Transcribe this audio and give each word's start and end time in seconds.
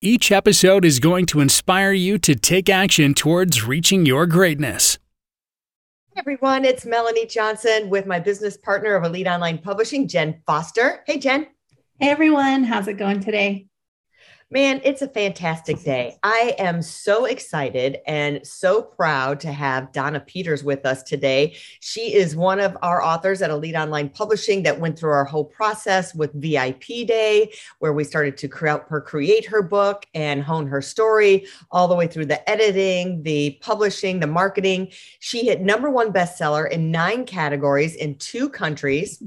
Each 0.00 0.30
episode 0.30 0.84
is 0.84 1.00
going 1.00 1.26
to 1.26 1.40
inspire 1.40 1.90
you 1.90 2.18
to 2.18 2.36
take 2.36 2.68
action 2.68 3.14
towards 3.14 3.64
reaching 3.64 4.06
your 4.06 4.26
greatness. 4.26 4.96
Hey 6.14 6.20
everyone, 6.20 6.64
it's 6.64 6.86
Melanie 6.86 7.26
Johnson 7.26 7.90
with 7.90 8.06
my 8.06 8.20
business 8.20 8.56
partner 8.56 8.94
of 8.94 9.02
Elite 9.02 9.26
Online 9.26 9.58
Publishing, 9.58 10.06
Jen 10.06 10.40
Foster. 10.46 11.02
Hey, 11.04 11.18
Jen. 11.18 11.48
Hey 11.98 12.10
everyone, 12.10 12.62
how's 12.62 12.86
it 12.86 12.92
going 12.92 13.18
today? 13.18 13.67
Man, 14.50 14.80
it's 14.82 15.02
a 15.02 15.08
fantastic 15.08 15.82
day. 15.82 16.16
I 16.22 16.54
am 16.58 16.80
so 16.80 17.26
excited 17.26 17.98
and 18.06 18.46
so 18.46 18.80
proud 18.80 19.40
to 19.40 19.52
have 19.52 19.92
Donna 19.92 20.20
Peters 20.20 20.64
with 20.64 20.86
us 20.86 21.02
today. 21.02 21.54
She 21.80 22.14
is 22.14 22.34
one 22.34 22.58
of 22.58 22.74
our 22.80 23.02
authors 23.02 23.42
at 23.42 23.50
Elite 23.50 23.74
Online 23.74 24.08
Publishing 24.08 24.62
that 24.62 24.80
went 24.80 24.98
through 24.98 25.10
our 25.10 25.26
whole 25.26 25.44
process 25.44 26.14
with 26.14 26.32
VIP 26.32 27.06
Day, 27.06 27.52
where 27.80 27.92
we 27.92 28.04
started 28.04 28.38
to 28.38 28.48
create 28.48 28.80
her 28.88 29.02
create 29.02 29.44
her 29.44 29.60
book 29.60 30.06
and 30.14 30.42
hone 30.42 30.66
her 30.66 30.80
story 30.80 31.46
all 31.70 31.86
the 31.86 31.94
way 31.94 32.06
through 32.06 32.26
the 32.26 32.48
editing, 32.48 33.22
the 33.24 33.58
publishing, 33.60 34.18
the 34.18 34.26
marketing. 34.26 34.88
She 35.20 35.44
hit 35.44 35.60
number 35.60 35.90
one 35.90 36.10
bestseller 36.10 36.70
in 36.70 36.90
nine 36.90 37.26
categories 37.26 37.96
in 37.96 38.14
two 38.14 38.48
countries. 38.48 39.22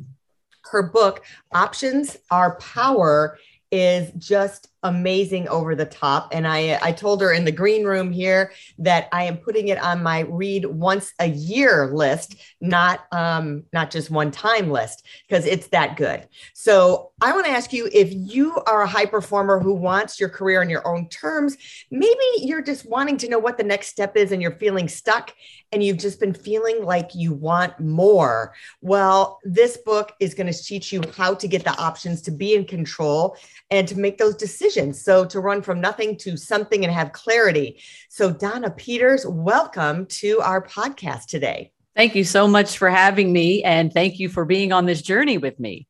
Her 0.71 0.81
book, 0.81 1.23
Options 1.53 2.17
Are 2.31 2.55
Power, 2.55 3.37
is 3.71 4.11
just 4.17 4.70
amazing 4.83 5.47
over 5.47 5.75
the 5.75 5.85
top. 5.85 6.29
And 6.31 6.47
i 6.47 6.79
i 6.81 6.91
told 6.91 7.21
her 7.21 7.31
in 7.31 7.45
the 7.45 7.51
green 7.51 7.85
room 7.85 8.11
here 8.11 8.51
that 8.79 9.07
i 9.11 9.23
am 9.23 9.37
putting 9.37 9.67
it 9.67 9.77
on 9.77 10.01
my 10.01 10.21
read 10.21 10.65
once 10.65 11.13
a 11.19 11.27
year 11.27 11.91
list 11.93 12.35
not 12.59 13.01
um 13.11 13.63
not 13.73 13.91
just 13.91 14.09
one 14.09 14.31
time 14.31 14.71
list 14.71 15.05
because 15.27 15.45
it's 15.45 15.67
that 15.67 15.97
good. 15.97 16.27
So 16.53 17.11
i 17.21 17.31
want 17.33 17.45
to 17.45 17.51
ask 17.51 17.71
you 17.73 17.89
if 17.91 18.09
you 18.11 18.55
are 18.65 18.81
a 18.81 18.87
high 18.87 19.05
performer 19.05 19.59
who 19.59 19.73
wants 19.73 20.19
your 20.19 20.29
career 20.29 20.61
on 20.61 20.69
your 20.69 20.87
own 20.87 21.07
terms 21.09 21.57
maybe 21.91 22.25
you're 22.37 22.63
just 22.63 22.89
wanting 22.89 23.17
to 23.17 23.29
know 23.29 23.39
what 23.39 23.57
the 23.57 23.63
next 23.63 23.87
step 23.87 24.17
is 24.17 24.31
and 24.31 24.41
you're 24.41 24.57
feeling 24.57 24.87
stuck 24.87 25.33
and 25.71 25.83
you've 25.83 25.97
just 25.97 26.19
been 26.19 26.33
feeling 26.33 26.83
like 26.83 27.15
you 27.15 27.33
want 27.33 27.79
more. 27.79 28.53
Well 28.81 29.39
this 29.43 29.77
book 29.77 30.13
is 30.19 30.33
going 30.33 30.51
to 30.51 30.63
teach 30.63 30.91
you 30.91 31.01
how 31.15 31.35
to 31.35 31.47
get 31.47 31.63
the 31.63 31.77
options 31.77 32.21
to 32.23 32.31
be 32.31 32.55
in 32.55 32.65
control 32.65 33.37
and 33.69 33.87
to 33.87 33.97
make 33.97 34.17
those 34.17 34.35
decisions 34.35 34.70
decisions. 34.71 35.01
So 35.01 35.25
to 35.25 35.39
run 35.39 35.61
from 35.61 35.81
nothing 35.81 36.17
to 36.17 36.37
something 36.37 36.83
and 36.83 36.93
have 36.93 37.11
clarity. 37.11 37.81
So, 38.09 38.31
Donna 38.31 38.69
Peters, 38.69 39.25
welcome 39.25 40.05
to 40.07 40.39
our 40.39 40.65
podcast 40.65 41.25
today. 41.25 41.71
Thank 41.95 42.15
you 42.15 42.23
so 42.23 42.47
much 42.47 42.77
for 42.77 42.89
having 42.89 43.33
me. 43.33 43.63
And 43.63 43.91
thank 43.91 44.19
you 44.19 44.29
for 44.29 44.45
being 44.45 44.71
on 44.71 44.85
this 44.85 45.01
journey 45.01 45.37
with 45.37 45.59
me. 45.59 45.87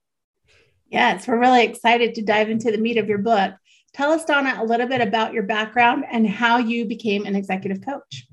Yes, 0.89 1.27
we're 1.27 1.39
really 1.39 1.63
excited 1.63 2.15
to 2.15 2.23
dive 2.23 2.49
into 2.49 2.71
the 2.71 2.77
meat 2.77 2.97
of 2.97 3.07
your 3.07 3.19
book. 3.19 3.53
Tell 3.93 4.11
us, 4.11 4.25
Donna, 4.25 4.57
a 4.57 4.65
little 4.65 4.87
bit 4.87 5.01
about 5.01 5.33
your 5.33 5.43
background 5.43 6.05
and 6.11 6.27
how 6.27 6.57
you 6.57 6.85
became 6.85 7.25
an 7.25 7.35
executive 7.35 7.85
coach. 7.85 8.27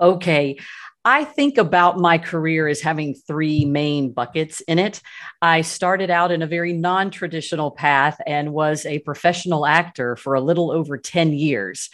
Okay. 0.00 0.56
I 1.04 1.24
think 1.24 1.56
about 1.56 1.98
my 1.98 2.18
career 2.18 2.68
as 2.68 2.82
having 2.82 3.14
three 3.14 3.64
main 3.64 4.12
buckets 4.12 4.60
in 4.62 4.78
it. 4.78 5.00
I 5.40 5.62
started 5.62 6.10
out 6.10 6.30
in 6.30 6.42
a 6.42 6.46
very 6.46 6.74
non 6.74 7.10
traditional 7.10 7.70
path 7.70 8.20
and 8.26 8.52
was 8.52 8.84
a 8.84 8.98
professional 8.98 9.64
actor 9.64 10.16
for 10.16 10.34
a 10.34 10.42
little 10.42 10.70
over 10.70 10.98
10 10.98 11.32
years. 11.32 11.88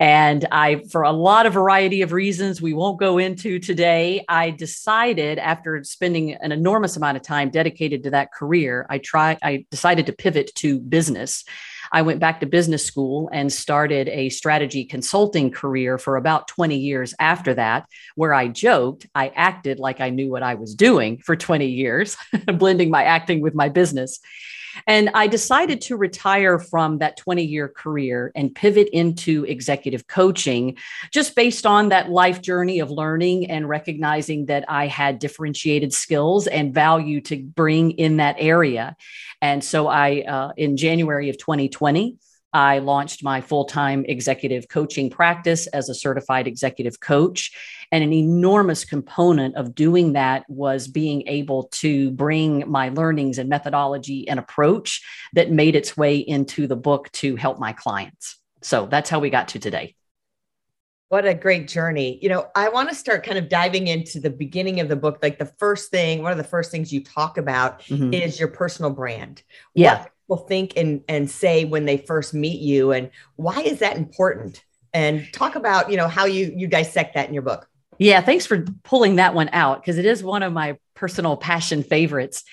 And 0.00 0.46
I, 0.50 0.84
for 0.90 1.02
a 1.02 1.12
lot 1.12 1.44
of 1.44 1.52
variety 1.52 2.00
of 2.00 2.12
reasons 2.12 2.62
we 2.62 2.72
won't 2.72 2.98
go 2.98 3.18
into 3.18 3.58
today, 3.58 4.24
I 4.26 4.50
decided 4.50 5.38
after 5.38 5.84
spending 5.84 6.32
an 6.32 6.50
enormous 6.50 6.96
amount 6.96 7.18
of 7.18 7.22
time 7.22 7.50
dedicated 7.50 8.04
to 8.04 8.10
that 8.10 8.32
career, 8.32 8.86
I 8.88 8.98
tried, 8.98 9.36
I 9.42 9.66
decided 9.70 10.06
to 10.06 10.14
pivot 10.14 10.54
to 10.56 10.78
business. 10.78 11.44
I 11.96 12.02
went 12.02 12.20
back 12.20 12.40
to 12.40 12.46
business 12.46 12.84
school 12.84 13.30
and 13.32 13.50
started 13.50 14.10
a 14.10 14.28
strategy 14.28 14.84
consulting 14.84 15.50
career 15.50 15.96
for 15.96 16.18
about 16.18 16.46
20 16.46 16.76
years 16.76 17.14
after 17.18 17.54
that, 17.54 17.86
where 18.16 18.34
I 18.34 18.48
joked 18.48 19.06
I 19.14 19.28
acted 19.28 19.78
like 19.78 19.98
I 20.02 20.10
knew 20.10 20.28
what 20.30 20.42
I 20.42 20.56
was 20.56 20.74
doing 20.74 21.16
for 21.16 21.36
20 21.36 21.64
years, 21.64 22.18
blending 22.58 22.90
my 22.90 23.04
acting 23.04 23.40
with 23.40 23.54
my 23.54 23.70
business. 23.70 24.20
And 24.86 25.10
I 25.14 25.26
decided 25.26 25.80
to 25.82 25.96
retire 25.96 26.58
from 26.58 26.98
that 26.98 27.16
20 27.16 27.44
year 27.44 27.68
career 27.68 28.32
and 28.34 28.54
pivot 28.54 28.88
into 28.92 29.44
executive 29.44 30.06
coaching 30.06 30.76
just 31.12 31.34
based 31.34 31.66
on 31.66 31.88
that 31.90 32.10
life 32.10 32.42
journey 32.42 32.80
of 32.80 32.90
learning 32.90 33.50
and 33.50 33.68
recognizing 33.68 34.46
that 34.46 34.64
I 34.68 34.86
had 34.86 35.18
differentiated 35.18 35.92
skills 35.92 36.46
and 36.46 36.74
value 36.74 37.20
to 37.22 37.42
bring 37.42 37.92
in 37.92 38.18
that 38.18 38.36
area. 38.38 38.96
And 39.40 39.62
so 39.62 39.88
I, 39.88 40.22
uh, 40.22 40.52
in 40.56 40.76
January 40.76 41.28
of 41.28 41.38
2020, 41.38 42.16
I 42.52 42.78
launched 42.78 43.22
my 43.22 43.40
full 43.40 43.64
time 43.64 44.04
executive 44.06 44.68
coaching 44.68 45.10
practice 45.10 45.66
as 45.68 45.88
a 45.88 45.94
certified 45.94 46.46
executive 46.46 47.00
coach. 47.00 47.52
And 47.92 48.02
an 48.02 48.12
enormous 48.12 48.84
component 48.84 49.54
of 49.56 49.74
doing 49.74 50.14
that 50.14 50.44
was 50.48 50.88
being 50.88 51.26
able 51.28 51.64
to 51.74 52.10
bring 52.12 52.68
my 52.68 52.88
learnings 52.88 53.38
and 53.38 53.48
methodology 53.48 54.28
and 54.28 54.40
approach 54.40 55.02
that 55.34 55.52
made 55.52 55.76
its 55.76 55.96
way 55.96 56.16
into 56.16 56.66
the 56.66 56.76
book 56.76 57.12
to 57.12 57.36
help 57.36 57.60
my 57.60 57.72
clients. 57.72 58.38
So 58.62 58.86
that's 58.86 59.08
how 59.08 59.20
we 59.20 59.30
got 59.30 59.48
to 59.48 59.58
today. 59.58 59.94
What 61.08 61.24
a 61.24 61.34
great 61.34 61.68
journey. 61.68 62.18
You 62.20 62.28
know, 62.28 62.48
I 62.56 62.68
want 62.68 62.88
to 62.88 62.94
start 62.94 63.24
kind 63.24 63.38
of 63.38 63.48
diving 63.48 63.86
into 63.86 64.18
the 64.18 64.30
beginning 64.30 64.80
of 64.80 64.88
the 64.88 64.96
book. 64.96 65.20
Like 65.22 65.38
the 65.38 65.52
first 65.58 65.90
thing, 65.92 66.22
one 66.22 66.32
of 66.32 66.38
the 66.38 66.44
first 66.44 66.72
things 66.72 66.92
you 66.92 67.04
talk 67.04 67.38
about 67.38 67.82
mm-hmm. 67.82 68.12
is 68.12 68.40
your 68.40 68.48
personal 68.48 68.90
brand. 68.90 69.44
Yeah. 69.74 70.00
What 70.00 70.10
people 70.26 70.44
think 70.46 70.72
and, 70.76 71.02
and 71.08 71.30
say 71.30 71.64
when 71.64 71.84
they 71.84 71.98
first 71.98 72.34
meet 72.34 72.60
you, 72.60 72.92
and 72.92 73.10
why 73.36 73.60
is 73.60 73.78
that 73.78 73.96
important? 73.96 74.64
And 74.92 75.26
talk 75.32 75.56
about, 75.56 75.90
you 75.90 75.96
know, 75.96 76.08
how 76.08 76.24
you 76.24 76.52
you 76.56 76.66
dissect 76.66 77.14
that 77.14 77.28
in 77.28 77.34
your 77.34 77.42
book. 77.42 77.68
Yeah, 77.98 78.20
thanks 78.20 78.46
for 78.46 78.64
pulling 78.82 79.16
that 79.16 79.34
one 79.34 79.50
out 79.52 79.80
because 79.80 79.98
it 79.98 80.06
is 80.06 80.22
one 80.22 80.42
of 80.42 80.52
my 80.52 80.78
personal 80.94 81.36
passion 81.36 81.82
favorites. 81.82 82.44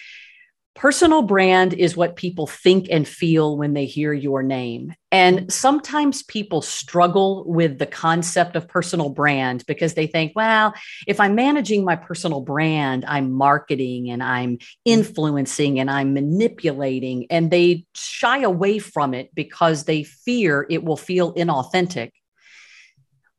Personal 0.76 1.22
brand 1.22 1.76
is 1.76 1.96
what 1.96 2.16
people 2.16 2.48
think 2.48 2.88
and 2.90 3.08
feel 3.08 3.58
when 3.58 3.74
they 3.74 3.86
hear 3.86 4.12
your 4.12 4.42
name. 4.42 4.96
And 5.12 5.54
sometimes 5.54 6.24
people 6.24 6.64
struggle 6.64 7.44
with 7.46 7.78
the 7.78 7.86
concept 7.86 8.56
of 8.56 8.68
personal 8.68 9.10
brand 9.10 9.64
because 9.68 9.94
they 9.94 10.08
think, 10.08 10.34
well, 10.36 10.74
if 11.06 11.20
I'm 11.20 11.36
managing 11.36 11.86
my 11.86 11.96
personal 11.96 12.42
brand, 12.42 13.06
I'm 13.08 13.32
marketing 13.32 14.10
and 14.10 14.24
I'm 14.24 14.58
influencing 14.84 15.80
and 15.80 15.92
I'm 15.92 16.16
manipulating. 16.16 17.28
And 17.30 17.52
they 17.52 17.86
shy 17.94 18.40
away 18.40 18.80
from 18.80 19.14
it 19.14 19.30
because 19.36 19.84
they 19.84 20.04
fear 20.04 20.66
it 20.68 20.84
will 20.84 20.98
feel 20.98 21.36
inauthentic. 21.36 22.10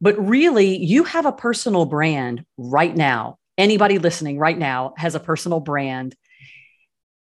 But 0.01 0.16
really, 0.25 0.77
you 0.77 1.03
have 1.03 1.27
a 1.27 1.33
personal 1.33 1.84
brand 1.84 2.45
right 2.56 2.95
now. 2.95 3.39
Anybody 3.59 3.99
listening 3.99 4.39
right 4.39 4.59
now 4.59 4.95
has 4.97 5.16
a 5.16 5.21
personal 5.21 5.59
brand 5.59 6.15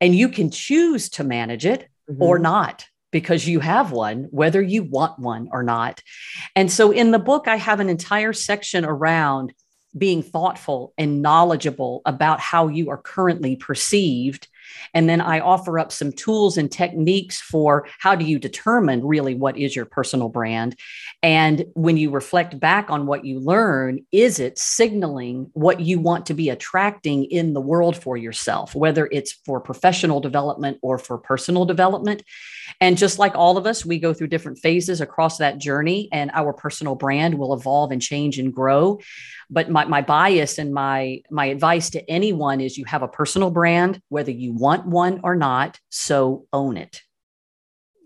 and 0.00 0.14
you 0.14 0.28
can 0.28 0.50
choose 0.50 1.08
to 1.10 1.24
manage 1.24 1.66
it 1.66 1.88
mm-hmm. 2.10 2.22
or 2.22 2.38
not 2.38 2.86
because 3.12 3.46
you 3.46 3.60
have 3.60 3.92
one, 3.92 4.24
whether 4.30 4.60
you 4.60 4.82
want 4.82 5.18
one 5.18 5.48
or 5.52 5.62
not. 5.62 6.02
And 6.54 6.70
so 6.70 6.90
in 6.90 7.12
the 7.12 7.18
book, 7.18 7.48
I 7.48 7.56
have 7.56 7.80
an 7.80 7.88
entire 7.88 8.32
section 8.32 8.84
around 8.84 9.54
being 9.96 10.22
thoughtful 10.22 10.92
and 10.98 11.22
knowledgeable 11.22 12.02
about 12.04 12.40
how 12.40 12.68
you 12.68 12.90
are 12.90 12.98
currently 12.98 13.56
perceived 13.56 14.48
and 14.94 15.08
then 15.08 15.20
I 15.20 15.40
offer 15.40 15.78
up 15.78 15.92
some 15.92 16.12
tools 16.12 16.56
and 16.56 16.70
techniques 16.70 17.40
for 17.40 17.86
how 17.98 18.14
do 18.14 18.24
you 18.24 18.38
determine 18.38 19.04
really 19.04 19.34
what 19.34 19.56
is 19.56 19.74
your 19.74 19.84
personal 19.84 20.28
brand. 20.28 20.76
And 21.22 21.64
when 21.74 21.96
you 21.96 22.10
reflect 22.10 22.58
back 22.60 22.90
on 22.90 23.06
what 23.06 23.24
you 23.24 23.40
learn, 23.40 24.00
is 24.12 24.38
it 24.38 24.58
signaling 24.58 25.50
what 25.52 25.80
you 25.80 25.98
want 25.98 26.26
to 26.26 26.34
be 26.34 26.50
attracting 26.50 27.24
in 27.24 27.52
the 27.52 27.60
world 27.60 27.96
for 27.96 28.16
yourself, 28.16 28.74
whether 28.74 29.08
it's 29.10 29.32
for 29.44 29.60
professional 29.60 30.20
development 30.20 30.78
or 30.82 30.98
for 30.98 31.18
personal 31.18 31.64
development? 31.64 32.22
And 32.80 32.98
just 32.98 33.18
like 33.18 33.34
all 33.34 33.56
of 33.56 33.66
us, 33.66 33.86
we 33.86 33.98
go 33.98 34.12
through 34.12 34.26
different 34.28 34.58
phases 34.58 35.00
across 35.00 35.38
that 35.38 35.58
journey, 35.58 36.08
and 36.12 36.30
our 36.34 36.52
personal 36.52 36.94
brand 36.94 37.38
will 37.38 37.54
evolve 37.54 37.92
and 37.92 38.02
change 38.02 38.38
and 38.38 38.52
grow. 38.52 39.00
But 39.48 39.70
my, 39.70 39.84
my 39.84 40.02
bias 40.02 40.58
and 40.58 40.74
my 40.74 41.22
my 41.30 41.46
advice 41.46 41.90
to 41.90 42.10
anyone 42.10 42.60
is 42.60 42.76
you 42.76 42.84
have 42.86 43.02
a 43.02 43.08
personal 43.08 43.50
brand, 43.50 44.00
whether 44.08 44.32
you 44.32 44.52
want 44.52 44.65
one 44.74 45.20
or 45.22 45.36
not. 45.36 45.78
So 45.88 46.46
own 46.52 46.76
it. 46.76 47.02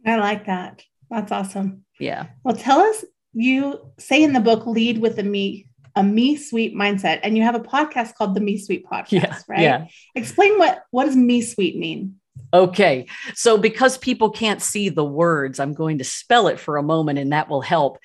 I 0.06 0.16
like 0.16 0.46
that. 0.46 0.82
That's 1.10 1.32
awesome. 1.32 1.84
Yeah. 1.98 2.26
Well, 2.44 2.56
tell 2.56 2.80
us, 2.80 3.04
you 3.32 3.92
say 3.98 4.22
in 4.22 4.32
the 4.32 4.40
book, 4.40 4.66
lead 4.66 4.98
with 4.98 5.18
a 5.18 5.22
me, 5.22 5.66
a 5.96 6.02
me 6.02 6.36
suite 6.36 6.74
mindset, 6.74 7.20
and 7.22 7.36
you 7.36 7.42
have 7.42 7.54
a 7.54 7.60
podcast 7.60 8.14
called 8.14 8.34
the 8.34 8.40
Me 8.40 8.56
Suite 8.56 8.86
Podcast, 8.86 9.10
Yeah, 9.12 9.38
right? 9.48 9.60
yeah. 9.60 9.86
Explain 10.14 10.58
what 10.58 10.84
what 10.90 11.04
does 11.04 11.16
me 11.16 11.42
suite 11.42 11.76
mean? 11.76 12.16
Okay. 12.52 13.06
So, 13.34 13.58
because 13.58 13.98
people 13.98 14.30
can't 14.30 14.62
see 14.62 14.88
the 14.88 15.04
words, 15.04 15.60
I'm 15.60 15.74
going 15.74 15.98
to 15.98 16.04
spell 16.04 16.48
it 16.48 16.58
for 16.58 16.76
a 16.76 16.82
moment 16.82 17.18
and 17.18 17.32
that 17.32 17.48
will 17.48 17.60
help. 17.60 17.98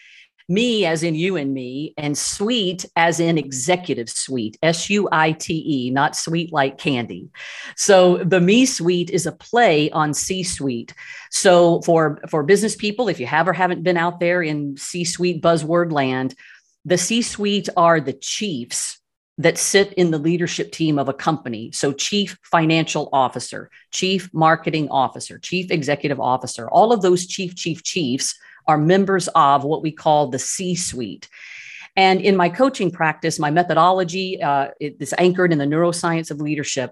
Me, 0.48 0.86
as 0.86 1.02
in 1.02 1.16
you 1.16 1.38
and 1.38 1.54
me, 1.54 1.94
and 1.98 2.16
sweet 2.16 2.86
as 2.96 3.20
in 3.20 3.38
executive 3.38 4.10
suite, 4.10 4.58
S 4.62 4.90
U 4.92 5.10
I 5.12 5.32
T 5.32 5.64
E, 5.66 5.90
not 5.90 6.16
sweet 6.16 6.54
like 6.54 6.78
candy. 6.78 7.30
So, 7.76 8.18
the 8.18 8.40
Me 8.40 8.66
Suite 8.68 9.10
is 9.10 9.26
a 9.26 9.32
play 9.32 9.90
on 9.90 10.14
C 10.14 10.44
suite. 10.44 10.94
So, 11.32 11.82
for, 11.82 12.22
for 12.30 12.44
business 12.44 12.76
people, 12.76 13.10
if 13.10 13.20
you 13.20 13.26
have 13.26 13.48
or 13.48 13.54
haven't 13.54 13.82
been 13.82 13.98
out 13.98 14.20
there 14.20 14.44
in 14.44 14.78
C 14.78 15.04
suite 15.04 15.42
buzzword 15.42 15.92
land, 15.92 16.36
the 16.86 16.98
C 16.98 17.24
suite 17.24 17.70
are 17.76 18.00
the 18.00 18.14
chiefs 18.14 19.00
that 19.40 19.58
sit 19.58 19.94
in 19.94 20.12
the 20.12 20.20
leadership 20.20 20.72
team 20.72 20.98
of 21.00 21.10
a 21.10 21.14
company. 21.14 21.72
So, 21.72 21.92
chief 21.92 22.38
financial 22.44 23.10
officer, 23.12 23.72
chief 23.90 24.30
marketing 24.32 24.90
officer, 24.90 25.40
chief 25.40 25.72
executive 25.72 26.20
officer, 26.20 26.70
all 26.70 26.94
of 26.94 27.02
those 27.02 27.26
chief, 27.26 27.56
chief, 27.56 27.82
chiefs 27.82 28.38
are 28.68 28.78
members 28.78 29.28
of 29.30 29.64
what 29.64 29.82
we 29.82 29.92
call 29.92 30.28
the 30.28 30.40
C 30.40 30.76
suite. 30.76 31.30
And 31.96 32.20
in 32.20 32.36
my 32.36 32.50
coaching 32.50 32.92
practice, 32.92 33.40
my 33.40 33.52
methodology 33.52 34.42
uh, 34.42 34.70
is 34.80 35.14
anchored 35.18 35.54
in 35.54 35.60
the 35.60 35.66
neuroscience 35.66 36.30
of 36.30 36.42
leadership. 36.42 36.92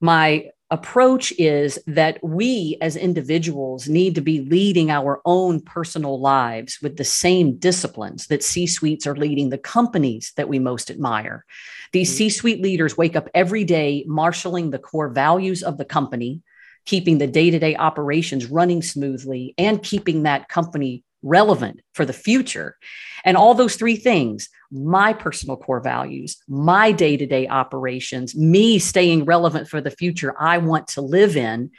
My 0.00 0.50
approach 0.72 1.34
is 1.38 1.78
that 1.86 2.18
we 2.24 2.78
as 2.80 2.96
individuals 2.96 3.88
need 3.88 4.14
to 4.14 4.22
be 4.22 4.40
leading 4.40 4.90
our 4.90 5.20
own 5.26 5.60
personal 5.60 6.18
lives 6.18 6.78
with 6.80 6.96
the 6.96 7.04
same 7.04 7.58
disciplines 7.58 8.26
that 8.28 8.42
C 8.42 8.66
suites 8.66 9.06
are 9.06 9.14
leading 9.14 9.50
the 9.50 9.58
companies 9.58 10.32
that 10.36 10.48
we 10.48 10.58
most 10.58 10.90
admire. 10.90 11.44
These 11.92 12.16
C 12.16 12.30
suite 12.30 12.62
leaders 12.62 12.96
wake 12.96 13.16
up 13.16 13.28
every 13.34 13.64
day 13.64 14.02
marshaling 14.08 14.70
the 14.70 14.78
core 14.78 15.10
values 15.10 15.62
of 15.62 15.76
the 15.76 15.84
company, 15.84 16.40
keeping 16.84 17.18
the 17.18 17.26
day 17.26 17.50
to 17.50 17.58
day 17.58 17.76
operations 17.76 18.46
running 18.46 18.82
smoothly, 18.82 19.54
and 19.58 19.82
keeping 19.82 20.22
that 20.22 20.48
company 20.48 21.04
relevant 21.22 21.80
for 21.94 22.04
the 22.04 22.12
future. 22.12 22.76
And 23.24 23.36
all 23.36 23.54
those 23.54 23.76
three 23.76 23.96
things 23.96 24.48
my 24.74 25.12
personal 25.12 25.56
core 25.56 25.80
values, 25.80 26.38
my 26.48 26.92
day 26.92 27.16
to 27.16 27.26
day 27.26 27.46
operations, 27.46 28.34
me 28.34 28.78
staying 28.78 29.26
relevant 29.26 29.68
for 29.68 29.82
the 29.82 29.90
future 29.90 30.34
I 30.40 30.58
want 30.58 30.88
to 30.88 31.02
live 31.02 31.36
in 31.36 31.70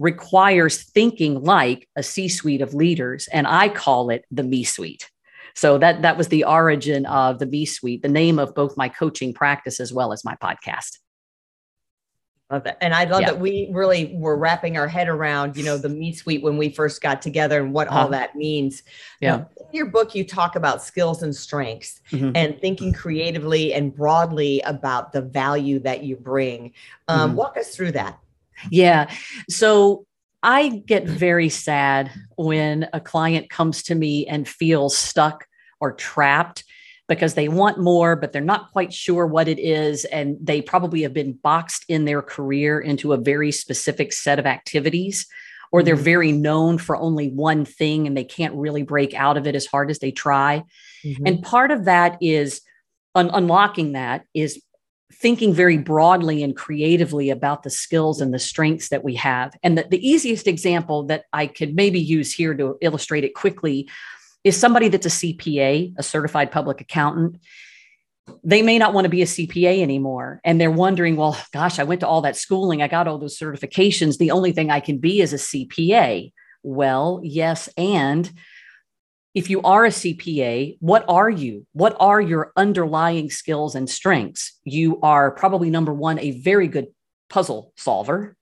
requires 0.00 0.82
thinking 0.82 1.42
like 1.42 1.88
a 1.94 2.02
C 2.02 2.28
suite 2.28 2.60
of 2.60 2.74
leaders. 2.74 3.28
And 3.32 3.46
I 3.46 3.68
call 3.68 4.10
it 4.10 4.24
the 4.30 4.42
me 4.42 4.64
suite. 4.64 5.08
So 5.54 5.78
that, 5.78 6.02
that 6.02 6.16
was 6.16 6.28
the 6.28 6.44
origin 6.44 7.06
of 7.06 7.38
the 7.38 7.46
me 7.46 7.66
suite, 7.66 8.02
the 8.02 8.08
name 8.08 8.38
of 8.38 8.54
both 8.54 8.76
my 8.76 8.88
coaching 8.88 9.32
practice 9.32 9.78
as 9.78 9.92
well 9.92 10.12
as 10.12 10.24
my 10.24 10.34
podcast. 10.36 10.98
Love 12.50 12.64
that. 12.64 12.78
And 12.80 12.92
I 12.92 13.04
love 13.04 13.20
Yeah. 13.20 13.28
that 13.28 13.40
we 13.40 13.68
really 13.72 14.12
were 14.16 14.36
wrapping 14.36 14.76
our 14.76 14.88
head 14.88 15.08
around, 15.08 15.56
you 15.56 15.62
know, 15.64 15.78
the 15.78 15.88
me 15.88 16.12
suite 16.12 16.42
when 16.42 16.56
we 16.56 16.68
first 16.68 17.00
got 17.00 17.22
together 17.22 17.60
and 17.62 17.72
what 17.72 17.86
all 17.88 17.98
Uh-huh. 17.98 18.08
that 18.08 18.34
means. 18.34 18.82
Yeah. 19.20 19.36
Now, 19.36 19.48
in 19.60 19.66
your 19.72 19.86
book, 19.86 20.16
you 20.16 20.24
talk 20.24 20.56
about 20.56 20.82
skills 20.82 21.22
and 21.22 21.34
strengths 21.34 22.00
Mhm. 22.10 22.32
and 22.34 22.60
thinking 22.60 22.92
creatively 22.92 23.72
and 23.72 23.94
broadly 23.94 24.60
about 24.62 25.12
the 25.12 25.22
value 25.22 25.78
that 25.80 26.02
you 26.02 26.16
bring. 26.16 26.72
Um, 27.06 27.32
Mhm. 27.32 27.34
Walk 27.36 27.56
us 27.56 27.68
through 27.74 27.92
that. 27.92 28.18
Yeah. 28.68 29.08
So 29.48 30.06
I 30.42 30.82
get 30.86 31.04
very 31.06 31.50
sad 31.50 32.10
when 32.36 32.88
a 32.92 33.00
client 33.00 33.48
comes 33.48 33.82
to 33.84 33.94
me 33.94 34.26
and 34.26 34.48
feels 34.48 34.96
stuck 34.96 35.46
or 35.80 35.92
trapped 35.92 36.64
because 37.10 37.34
they 37.34 37.48
want 37.48 37.76
more, 37.78 38.14
but 38.14 38.32
they're 38.32 38.40
not 38.40 38.70
quite 38.70 38.94
sure 38.94 39.26
what 39.26 39.48
it 39.48 39.58
is. 39.58 40.04
And 40.06 40.36
they 40.40 40.62
probably 40.62 41.02
have 41.02 41.12
been 41.12 41.32
boxed 41.32 41.84
in 41.88 42.04
their 42.04 42.22
career 42.22 42.78
into 42.78 43.12
a 43.12 43.18
very 43.18 43.50
specific 43.50 44.12
set 44.12 44.38
of 44.38 44.46
activities, 44.46 45.26
or 45.72 45.82
they're 45.82 45.96
Mhm. 45.96 46.12
very 46.12 46.32
known 46.32 46.78
for 46.78 46.96
only 46.96 47.28
one 47.28 47.64
thing 47.64 48.06
and 48.06 48.16
they 48.16 48.24
can't 48.24 48.54
really 48.54 48.84
break 48.84 49.12
out 49.12 49.36
of 49.36 49.46
it 49.48 49.56
as 49.56 49.66
hard 49.66 49.90
as 49.90 49.98
they 49.98 50.12
try. 50.12 50.62
And 51.26 51.42
part 51.42 51.72
of 51.72 51.84
that 51.86 52.16
is 52.20 52.60
un- 53.14 53.30
unlocking 53.32 53.92
that 53.92 54.24
is 54.32 54.62
thinking 55.12 55.52
very 55.52 55.78
broadly 55.78 56.44
and 56.44 56.54
creatively 56.56 57.30
about 57.30 57.64
the 57.64 57.70
skills 57.70 58.20
and 58.20 58.32
the 58.32 58.38
strengths 58.38 58.90
that 58.90 59.02
we 59.02 59.14
have. 59.16 59.52
And 59.64 59.76
the, 59.76 59.86
the 59.90 60.08
easiest 60.08 60.46
example 60.46 61.02
that 61.06 61.24
I 61.32 61.48
could 61.48 61.74
maybe 61.74 61.98
use 61.98 62.32
here 62.32 62.54
to 62.54 62.76
illustrate 62.80 63.24
it 63.24 63.34
quickly 63.34 63.88
is 64.44 64.56
somebody 64.56 64.88
that's 64.88 65.06
a 65.06 65.10
CPA, 65.10 65.94
a 65.96 66.02
certified 66.02 66.50
public 66.50 66.80
accountant. 66.80 67.38
They 68.44 68.62
may 68.62 68.78
not 68.78 68.94
want 68.94 69.04
to 69.04 69.10
be 69.10 69.22
a 69.22 69.26
CPA 69.26 69.80
anymore. 69.82 70.40
And 70.44 70.60
they're 70.60 70.70
wondering, 70.70 71.16
well, 71.16 71.36
gosh, 71.52 71.78
I 71.78 71.84
went 71.84 72.00
to 72.00 72.08
all 72.08 72.22
that 72.22 72.36
schooling, 72.36 72.82
I 72.82 72.88
got 72.88 73.08
all 73.08 73.18
those 73.18 73.38
certifications. 73.38 74.18
The 74.18 74.30
only 74.30 74.52
thing 74.52 74.70
I 74.70 74.80
can 74.80 74.98
be 74.98 75.20
is 75.20 75.32
a 75.32 75.36
CPA. 75.36 76.32
Well, 76.62 77.20
yes. 77.22 77.68
And 77.76 78.30
if 79.34 79.48
you 79.48 79.62
are 79.62 79.84
a 79.84 79.90
CPA, 79.90 80.76
what 80.80 81.04
are 81.08 81.30
you? 81.30 81.66
What 81.72 81.96
are 82.00 82.20
your 82.20 82.52
underlying 82.56 83.30
skills 83.30 83.74
and 83.74 83.88
strengths? 83.88 84.58
You 84.64 85.00
are 85.02 85.30
probably 85.30 85.70
number 85.70 85.94
one, 85.94 86.18
a 86.18 86.32
very 86.32 86.66
good 86.66 86.88
puzzle 87.28 87.72
solver. 87.76 88.36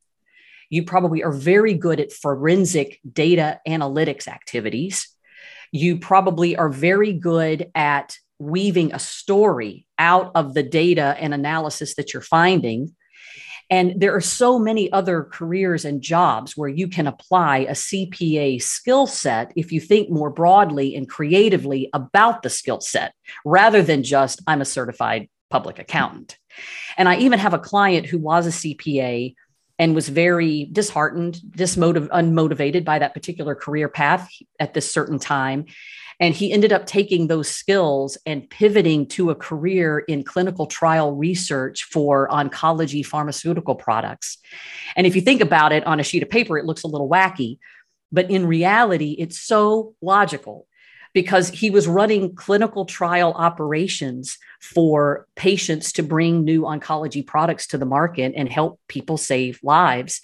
You 0.71 0.85
probably 0.85 1.23
are 1.23 1.33
very 1.33 1.75
good 1.75 2.01
at 2.01 2.13
forensic 2.13 3.01
data 3.11 3.61
analytics 3.67 4.29
activities. 4.29 5.09
You 5.73 5.99
probably 5.99 6.57
are 6.57 6.69
very 6.69 7.13
good 7.13 7.71
at 7.75 8.17
weaving 8.39 8.93
a 8.93 8.99
story 8.99 9.87
out 9.99 10.33
of 10.35 10.55
the 10.55 10.63
data 10.63 11.17
and 11.19 11.35
analysis 11.35 11.95
that 11.97 12.13
you're 12.13 12.23
finding. 12.23 12.95
And 13.71 14.01
there 14.01 14.15
are 14.15 14.21
so 14.21 14.59
many 14.59 14.91
other 14.93 15.25
careers 15.25 15.85
and 15.85 16.01
jobs 16.01 16.57
where 16.57 16.71
you 16.71 16.89
can 16.89 17.07
apply 17.07 17.59
a 17.59 17.73
CPA 17.73 18.63
skill 18.63 19.07
set 19.07 19.53
if 19.57 19.73
you 19.73 19.81
think 19.81 20.09
more 20.09 20.31
broadly 20.31 20.95
and 20.97 21.09
creatively 21.09 21.91
about 21.93 22.43
the 22.43 22.49
skill 22.49 22.81
set 22.81 23.13
rather 23.45 23.83
than 23.83 24.03
just, 24.03 24.41
I'm 24.47 24.63
a 24.63 24.67
certified 24.67 25.29
public 25.51 25.79
accountant. 25.79 26.39
And 26.97 27.09
I 27.09 27.19
even 27.19 27.39
have 27.39 27.55
a 27.55 27.59
client 27.59 28.07
who 28.07 28.19
was 28.19 28.47
a 28.47 28.51
CPA 28.51 29.35
and 29.79 29.95
was 29.95 30.09
very 30.09 30.69
disheartened, 30.73 31.41
dismotiv- 31.51 32.09
unmotivated 32.09 32.85
by 32.85 32.99
that 32.99 33.15
particular 33.15 33.55
career 33.55 33.89
path 33.89 34.31
at 34.59 34.75
this 34.75 34.91
certain 34.91 35.19
time. 35.19 35.67
And 36.21 36.35
he 36.35 36.53
ended 36.53 36.73
up 36.73 36.87
taking 36.87 37.29
those 37.29 37.49
skills 37.49 38.19
and 38.27 38.49
pivoting 38.51 39.07
to 39.09 39.31
a 39.31 39.37
career 39.37 40.01
in 40.01 40.25
clinical 40.25 40.67
trial 40.67 41.15
research 41.15 41.85
for 41.85 42.29
oncology 42.29 43.07
pharmaceutical 43.07 43.77
products. 43.77 44.39
And 44.97 45.07
if 45.07 45.15
you 45.15 45.23
think 45.23 45.41
about 45.41 45.73
it 45.73 45.87
on 45.87 46.01
a 46.01 46.03
sheet 46.03 46.25
of 46.25 46.29
paper, 46.29 46.59
it 46.59 46.65
looks 46.65 46.83
a 46.83 46.89
little 46.89 47.09
wacky, 47.09 47.59
but 48.11 48.31
in 48.31 48.47
reality, 48.47 49.15
it's 49.19 49.39
so 49.39 49.95
logical 50.03 50.68
because 51.13 51.49
he 51.49 51.71
was 51.71 51.89
running 51.89 52.35
clinical 52.35 52.85
trial 52.85 53.33
operations 53.33 54.39
for 54.61 55.27
patients 55.35 55.93
to 55.93 56.03
bring 56.03 56.45
new 56.45 56.63
oncology 56.63 57.27
products 57.27 57.67
to 57.69 57.79
the 57.79 57.87
market 57.87 58.33
and 58.37 58.49
help 58.49 58.81
people 58.89 59.17
save 59.17 59.61
lives. 59.63 60.21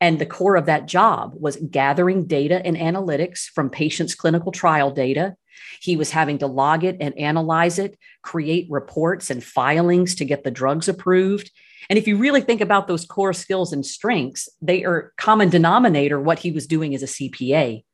And 0.00 0.18
the 0.18 0.26
core 0.26 0.56
of 0.56 0.66
that 0.66 0.86
job 0.86 1.34
was 1.38 1.56
gathering 1.56 2.26
data 2.26 2.64
and 2.64 2.76
analytics 2.76 3.44
from 3.44 3.70
patients' 3.70 4.14
clinical 4.14 4.50
trial 4.50 4.90
data. 4.90 5.36
He 5.80 5.96
was 5.96 6.10
having 6.10 6.38
to 6.38 6.46
log 6.46 6.82
it 6.82 6.96
and 7.00 7.16
analyze 7.16 7.78
it, 7.78 7.98
create 8.22 8.66
reports 8.70 9.30
and 9.30 9.44
filings 9.44 10.16
to 10.16 10.24
get 10.24 10.42
the 10.42 10.50
drugs 10.50 10.88
approved. 10.88 11.50
And 11.88 11.98
if 11.98 12.06
you 12.06 12.16
really 12.16 12.40
think 12.40 12.60
about 12.60 12.88
those 12.88 13.04
core 13.04 13.32
skills 13.32 13.72
and 13.72 13.84
strengths, 13.84 14.48
they 14.60 14.84
are 14.84 15.12
common 15.16 15.50
denominator 15.50 16.20
what 16.20 16.38
he 16.40 16.50
was 16.50 16.66
doing 16.66 16.94
as 16.94 17.02
a 17.02 17.06
CPA, 17.06 17.84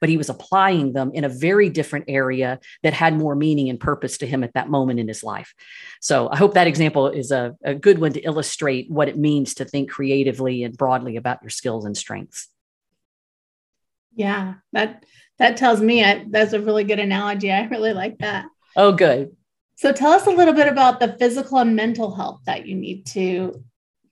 but 0.00 0.08
he 0.08 0.16
was 0.16 0.28
applying 0.28 0.92
them 0.92 1.10
in 1.14 1.24
a 1.24 1.28
very 1.28 1.68
different 1.68 2.06
area 2.08 2.60
that 2.82 2.92
had 2.92 3.16
more 3.16 3.34
meaning 3.34 3.68
and 3.70 3.80
purpose 3.80 4.18
to 4.18 4.26
him 4.26 4.44
at 4.44 4.54
that 4.54 4.68
moment 4.68 5.00
in 5.00 5.08
his 5.08 5.22
life. 5.22 5.54
So 6.00 6.28
I 6.30 6.36
hope 6.36 6.54
that 6.54 6.66
example 6.66 7.08
is 7.08 7.30
a, 7.30 7.56
a 7.64 7.74
good 7.74 7.98
one 7.98 8.12
to 8.12 8.20
illustrate 8.20 8.90
what 8.90 9.08
it 9.08 9.18
means 9.18 9.54
to 9.54 9.64
think 9.64 9.90
creatively 9.90 10.64
and 10.64 10.76
broadly 10.76 11.16
about 11.16 11.42
your 11.42 11.50
skills 11.50 11.84
and 11.84 11.96
strengths. 11.96 12.48
Yeah, 14.14 14.54
that 14.72 15.04
that 15.38 15.56
tells 15.56 15.80
me 15.80 16.04
I, 16.04 16.24
that's 16.30 16.52
a 16.52 16.60
really 16.60 16.84
good 16.84 17.00
analogy. 17.00 17.50
I 17.50 17.64
really 17.64 17.92
like 17.92 18.18
that. 18.18 18.46
Oh, 18.76 18.92
good. 18.92 19.36
So 19.76 19.92
tell 19.92 20.12
us 20.12 20.26
a 20.26 20.30
little 20.30 20.54
bit 20.54 20.68
about 20.68 21.00
the 21.00 21.16
physical 21.18 21.58
and 21.58 21.74
mental 21.74 22.14
health 22.14 22.42
that 22.46 22.66
you 22.66 22.76
need 22.76 23.06
to 23.06 23.64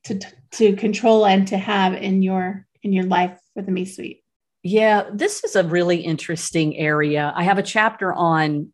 to 0.04 0.20
to 0.52 0.76
control 0.76 1.24
and 1.24 1.46
to 1.48 1.56
have 1.56 1.94
in 1.94 2.22
your 2.22 2.66
in 2.82 2.92
your 2.92 3.04
life 3.04 3.38
for 3.54 3.62
the 3.62 3.70
Me 3.70 3.84
Suite. 3.84 4.21
Yeah, 4.62 5.08
this 5.12 5.42
is 5.42 5.56
a 5.56 5.64
really 5.64 5.98
interesting 5.98 6.76
area. 6.76 7.32
I 7.34 7.42
have 7.44 7.58
a 7.58 7.62
chapter 7.62 8.12
on 8.12 8.72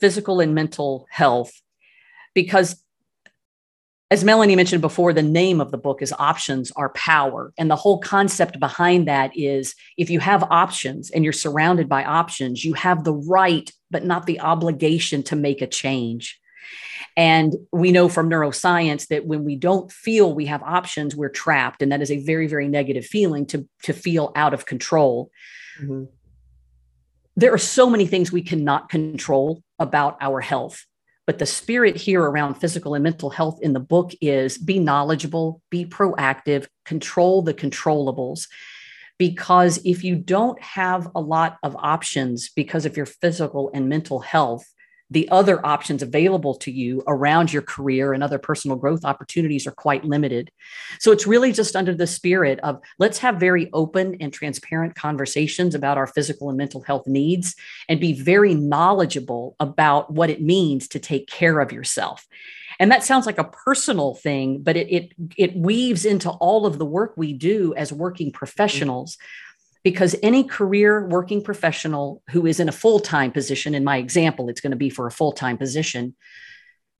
physical 0.00 0.40
and 0.40 0.54
mental 0.54 1.06
health 1.10 1.52
because 2.34 2.80
as 4.10 4.24
Melanie 4.24 4.56
mentioned 4.56 4.80
before, 4.80 5.12
the 5.12 5.22
name 5.22 5.60
of 5.60 5.70
the 5.70 5.76
book 5.76 6.00
is 6.00 6.14
Options 6.18 6.72
Are 6.72 6.88
Power. 6.90 7.52
And 7.58 7.70
the 7.70 7.76
whole 7.76 8.00
concept 8.00 8.58
behind 8.58 9.06
that 9.06 9.36
is 9.36 9.74
if 9.98 10.08
you 10.08 10.18
have 10.20 10.44
options 10.44 11.10
and 11.10 11.24
you're 11.24 11.32
surrounded 11.34 11.90
by 11.90 12.04
options, 12.04 12.64
you 12.64 12.72
have 12.72 13.04
the 13.04 13.12
right, 13.12 13.70
but 13.90 14.04
not 14.04 14.24
the 14.24 14.40
obligation 14.40 15.22
to 15.24 15.36
make 15.36 15.60
a 15.60 15.66
change. 15.66 16.40
And 17.18 17.56
we 17.72 17.90
know 17.90 18.08
from 18.08 18.30
neuroscience 18.30 19.08
that 19.08 19.26
when 19.26 19.42
we 19.42 19.56
don't 19.56 19.90
feel 19.90 20.32
we 20.32 20.46
have 20.46 20.62
options, 20.62 21.16
we're 21.16 21.28
trapped. 21.28 21.82
And 21.82 21.90
that 21.90 22.00
is 22.00 22.12
a 22.12 22.24
very, 22.24 22.46
very 22.46 22.68
negative 22.68 23.04
feeling 23.04 23.44
to, 23.46 23.68
to 23.82 23.92
feel 23.92 24.30
out 24.36 24.54
of 24.54 24.66
control. 24.66 25.32
Mm-hmm. 25.80 26.04
There 27.34 27.52
are 27.52 27.58
so 27.58 27.90
many 27.90 28.06
things 28.06 28.30
we 28.30 28.42
cannot 28.42 28.88
control 28.88 29.64
about 29.80 30.16
our 30.20 30.40
health. 30.40 30.86
But 31.26 31.40
the 31.40 31.46
spirit 31.46 31.96
here 31.96 32.22
around 32.22 32.54
physical 32.54 32.94
and 32.94 33.02
mental 33.02 33.30
health 33.30 33.58
in 33.62 33.72
the 33.72 33.80
book 33.80 34.12
is 34.20 34.56
be 34.56 34.78
knowledgeable, 34.78 35.60
be 35.70 35.84
proactive, 35.86 36.68
control 36.84 37.42
the 37.42 37.52
controllables. 37.52 38.46
Because 39.18 39.80
if 39.84 40.04
you 40.04 40.14
don't 40.14 40.62
have 40.62 41.08
a 41.16 41.20
lot 41.20 41.58
of 41.64 41.74
options 41.80 42.48
because 42.50 42.86
of 42.86 42.96
your 42.96 43.06
physical 43.06 43.72
and 43.74 43.88
mental 43.88 44.20
health, 44.20 44.64
the 45.10 45.28
other 45.30 45.64
options 45.64 46.02
available 46.02 46.54
to 46.54 46.70
you 46.70 47.02
around 47.06 47.52
your 47.52 47.62
career 47.62 48.12
and 48.12 48.22
other 48.22 48.38
personal 48.38 48.76
growth 48.76 49.04
opportunities 49.04 49.66
are 49.66 49.72
quite 49.72 50.04
limited. 50.04 50.50
So 51.00 51.12
it's 51.12 51.26
really 51.26 51.52
just 51.52 51.76
under 51.76 51.94
the 51.94 52.06
spirit 52.06 52.60
of 52.60 52.80
let's 52.98 53.18
have 53.18 53.36
very 53.36 53.70
open 53.72 54.16
and 54.20 54.32
transparent 54.32 54.94
conversations 54.94 55.74
about 55.74 55.96
our 55.96 56.06
physical 56.06 56.48
and 56.48 56.58
mental 56.58 56.82
health 56.82 57.06
needs 57.06 57.56
and 57.88 58.00
be 58.00 58.12
very 58.12 58.54
knowledgeable 58.54 59.56
about 59.60 60.12
what 60.12 60.30
it 60.30 60.42
means 60.42 60.88
to 60.88 60.98
take 60.98 61.26
care 61.26 61.60
of 61.60 61.72
yourself. 61.72 62.26
And 62.80 62.92
that 62.92 63.02
sounds 63.02 63.26
like 63.26 63.38
a 63.38 63.44
personal 63.44 64.14
thing, 64.14 64.62
but 64.62 64.76
it 64.76 64.88
it, 64.88 65.12
it 65.36 65.56
weaves 65.56 66.04
into 66.04 66.30
all 66.30 66.64
of 66.64 66.78
the 66.78 66.84
work 66.84 67.14
we 67.16 67.32
do 67.32 67.74
as 67.76 67.92
working 67.92 68.30
professionals. 68.30 69.16
Mm-hmm 69.16 69.44
because 69.84 70.16
any 70.22 70.44
career 70.44 71.06
working 71.06 71.42
professional 71.42 72.22
who 72.30 72.46
is 72.46 72.60
in 72.60 72.68
a 72.68 72.72
full-time 72.72 73.30
position 73.30 73.74
in 73.74 73.84
my 73.84 73.96
example 73.96 74.48
it's 74.48 74.60
going 74.60 74.72
to 74.72 74.76
be 74.76 74.90
for 74.90 75.06
a 75.06 75.12
full-time 75.12 75.58
position. 75.58 76.14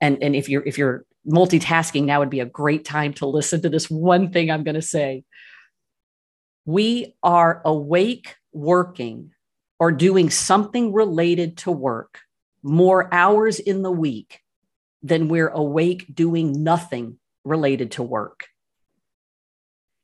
And 0.00 0.22
and 0.22 0.36
if 0.36 0.48
you're 0.48 0.64
if 0.64 0.78
you're 0.78 1.04
multitasking 1.26 2.04
now 2.04 2.20
would 2.20 2.30
be 2.30 2.40
a 2.40 2.46
great 2.46 2.84
time 2.84 3.12
to 3.14 3.26
listen 3.26 3.60
to 3.62 3.68
this 3.68 3.90
one 3.90 4.30
thing 4.32 4.50
i'm 4.50 4.64
going 4.64 4.74
to 4.74 4.82
say. 4.82 5.24
We 6.64 7.14
are 7.22 7.62
awake 7.64 8.36
working 8.52 9.32
or 9.80 9.92
doing 9.92 10.30
something 10.30 10.92
related 10.92 11.58
to 11.58 11.70
work 11.70 12.20
more 12.62 13.12
hours 13.12 13.58
in 13.58 13.82
the 13.82 13.90
week 13.90 14.40
than 15.02 15.28
we're 15.28 15.48
awake 15.48 16.06
doing 16.12 16.62
nothing 16.62 17.18
related 17.44 17.92
to 17.92 18.02
work. 18.02 18.46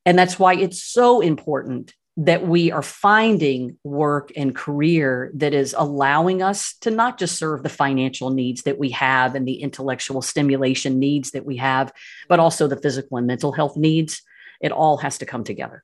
And 0.07 0.19
that's 0.19 0.39
why 0.39 0.55
it's 0.55 0.83
so 0.83 1.21
important 1.21 1.95
that 2.17 2.47
we 2.47 2.71
are 2.71 2.83
finding 2.83 3.77
work 3.83 4.31
and 4.37 4.55
career 4.55 5.33
that 5.35 5.53
is 5.53 5.75
allowing 5.77 6.43
us 6.43 6.75
to 6.81 6.91
not 6.91 7.19
just 7.19 7.37
serve 7.37 7.63
the 7.63 7.69
financial 7.69 8.31
needs 8.31 8.63
that 8.63 8.79
we 8.79 8.91
have 8.91 9.35
and 9.35 9.49
the 9.49 9.61
intellectual 9.61 10.23
stimulation 10.23 11.01
needs 11.01 11.33
that 11.33 11.45
we 11.45 11.57
have, 11.57 11.93
but 12.29 12.39
also 12.39 12.69
the 12.69 12.81
physical 12.81 13.17
and 13.17 13.27
mental 13.27 13.51
health 13.51 13.77
needs. 13.77 14.23
It 14.61 14.71
all 14.71 14.99
has 14.99 15.19
to 15.19 15.27
come 15.27 15.43
together. 15.43 15.83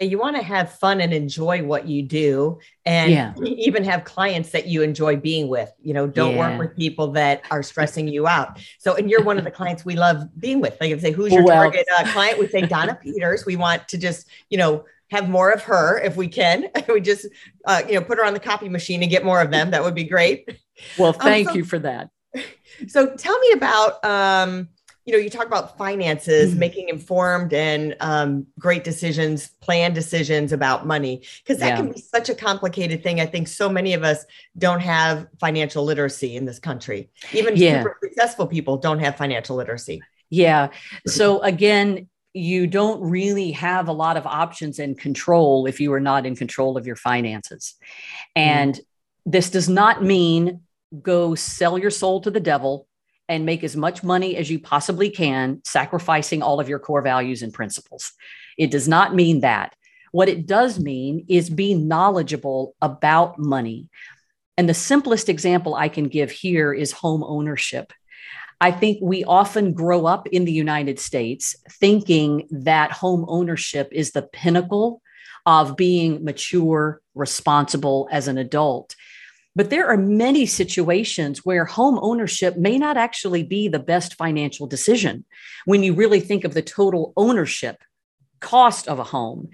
You 0.00 0.18
want 0.18 0.36
to 0.36 0.42
have 0.42 0.72
fun 0.72 1.02
and 1.02 1.12
enjoy 1.12 1.62
what 1.62 1.86
you 1.86 2.02
do, 2.02 2.58
and 2.86 3.10
yeah. 3.10 3.34
even 3.44 3.84
have 3.84 4.04
clients 4.04 4.50
that 4.50 4.66
you 4.66 4.82
enjoy 4.82 5.16
being 5.16 5.48
with. 5.48 5.70
You 5.82 5.92
know, 5.92 6.06
don't 6.06 6.36
yeah. 6.36 6.38
work 6.38 6.58
with 6.58 6.76
people 6.76 7.08
that 7.12 7.42
are 7.50 7.62
stressing 7.62 8.08
you 8.08 8.26
out. 8.26 8.58
So, 8.78 8.94
and 8.94 9.10
you're 9.10 9.22
one 9.22 9.36
of 9.36 9.44
the 9.44 9.50
clients 9.50 9.84
we 9.84 9.96
love 9.96 10.22
being 10.38 10.60
with. 10.60 10.78
Like, 10.80 10.90
if 10.90 11.02
say, 11.02 11.12
who's 11.12 11.32
your 11.32 11.44
well, 11.44 11.62
target 11.62 11.86
uh, 11.98 12.10
client? 12.12 12.38
We 12.38 12.48
say 12.48 12.62
Donna 12.62 12.94
Peters. 12.94 13.44
We 13.44 13.56
want 13.56 13.88
to 13.88 13.98
just, 13.98 14.26
you 14.48 14.56
know, 14.56 14.84
have 15.10 15.28
more 15.28 15.50
of 15.50 15.62
her 15.64 16.00
if 16.00 16.16
we 16.16 16.28
can. 16.28 16.68
we 16.88 17.02
just, 17.02 17.26
uh, 17.66 17.82
you 17.86 17.94
know, 17.94 18.00
put 18.00 18.16
her 18.16 18.24
on 18.24 18.32
the 18.32 18.40
copy 18.40 18.70
machine 18.70 19.02
and 19.02 19.10
get 19.10 19.24
more 19.24 19.42
of 19.42 19.50
them. 19.50 19.70
That 19.70 19.82
would 19.82 19.94
be 19.94 20.04
great. 20.04 20.58
Well, 20.98 21.10
um, 21.10 21.20
thank 21.20 21.48
um, 21.48 21.52
so, 21.52 21.58
you 21.58 21.64
for 21.64 21.78
that. 21.80 22.10
So, 22.88 23.14
tell 23.14 23.38
me 23.40 23.52
about. 23.52 24.02
Um, 24.02 24.70
you 25.04 25.12
know, 25.12 25.18
you 25.18 25.30
talk 25.30 25.46
about 25.46 25.78
finances, 25.78 26.50
mm-hmm. 26.50 26.60
making 26.60 26.88
informed 26.88 27.52
and 27.52 27.96
um, 28.00 28.46
great 28.58 28.84
decisions, 28.84 29.48
plan 29.60 29.92
decisions 29.92 30.52
about 30.52 30.86
money, 30.86 31.22
because 31.42 31.58
that 31.58 31.68
yeah. 31.68 31.76
can 31.76 31.92
be 31.92 32.00
such 32.00 32.28
a 32.28 32.34
complicated 32.34 33.02
thing. 33.02 33.20
I 33.20 33.26
think 33.26 33.48
so 33.48 33.68
many 33.68 33.94
of 33.94 34.02
us 34.02 34.24
don't 34.58 34.80
have 34.80 35.26
financial 35.40 35.84
literacy 35.84 36.36
in 36.36 36.44
this 36.44 36.58
country. 36.58 37.10
Even 37.32 37.56
yeah. 37.56 37.82
super 37.82 37.98
successful 38.02 38.46
people 38.46 38.76
don't 38.76 38.98
have 38.98 39.16
financial 39.16 39.56
literacy. 39.56 40.02
Yeah. 40.28 40.68
So 41.06 41.40
again, 41.40 42.08
you 42.32 42.66
don't 42.66 43.00
really 43.00 43.50
have 43.52 43.88
a 43.88 43.92
lot 43.92 44.16
of 44.16 44.26
options 44.26 44.78
and 44.78 44.96
control 44.96 45.66
if 45.66 45.80
you 45.80 45.92
are 45.92 46.00
not 46.00 46.26
in 46.26 46.36
control 46.36 46.76
of 46.76 46.86
your 46.86 46.94
finances. 46.94 47.74
And 48.36 48.74
mm-hmm. 48.74 49.30
this 49.30 49.50
does 49.50 49.68
not 49.68 50.04
mean 50.04 50.60
go 51.02 51.34
sell 51.34 51.78
your 51.78 51.90
soul 51.90 52.20
to 52.20 52.30
the 52.30 52.40
devil 52.40 52.86
and 53.30 53.46
make 53.46 53.62
as 53.62 53.76
much 53.76 54.02
money 54.02 54.36
as 54.36 54.50
you 54.50 54.58
possibly 54.58 55.08
can, 55.08 55.62
sacrificing 55.64 56.42
all 56.42 56.58
of 56.58 56.68
your 56.68 56.80
core 56.80 57.00
values 57.00 57.42
and 57.42 57.54
principles. 57.54 58.12
It 58.58 58.72
does 58.72 58.88
not 58.88 59.14
mean 59.14 59.40
that. 59.42 59.72
What 60.10 60.28
it 60.28 60.46
does 60.46 60.80
mean 60.80 61.24
is 61.28 61.48
be 61.48 61.74
knowledgeable 61.74 62.74
about 62.82 63.38
money. 63.38 63.88
And 64.58 64.68
the 64.68 64.74
simplest 64.74 65.28
example 65.28 65.76
I 65.76 65.88
can 65.88 66.08
give 66.08 66.32
here 66.32 66.74
is 66.74 66.90
home 66.90 67.22
ownership. 67.22 67.92
I 68.60 68.72
think 68.72 68.98
we 69.00 69.22
often 69.22 69.74
grow 69.74 70.06
up 70.06 70.26
in 70.26 70.44
the 70.44 70.52
United 70.52 70.98
States 70.98 71.54
thinking 71.70 72.48
that 72.50 72.90
home 72.90 73.24
ownership 73.28 73.90
is 73.92 74.10
the 74.10 74.22
pinnacle 74.22 75.02
of 75.46 75.76
being 75.76 76.24
mature, 76.24 77.00
responsible 77.14 78.08
as 78.10 78.26
an 78.26 78.38
adult. 78.38 78.96
But 79.56 79.70
there 79.70 79.88
are 79.88 79.96
many 79.96 80.46
situations 80.46 81.44
where 81.44 81.64
home 81.64 81.98
ownership 82.00 82.56
may 82.56 82.78
not 82.78 82.96
actually 82.96 83.42
be 83.42 83.68
the 83.68 83.80
best 83.80 84.14
financial 84.14 84.66
decision 84.66 85.24
when 85.64 85.82
you 85.82 85.94
really 85.94 86.20
think 86.20 86.44
of 86.44 86.54
the 86.54 86.62
total 86.62 87.12
ownership 87.16 87.82
cost 88.38 88.88
of 88.88 88.98
a 88.98 89.04
home, 89.04 89.50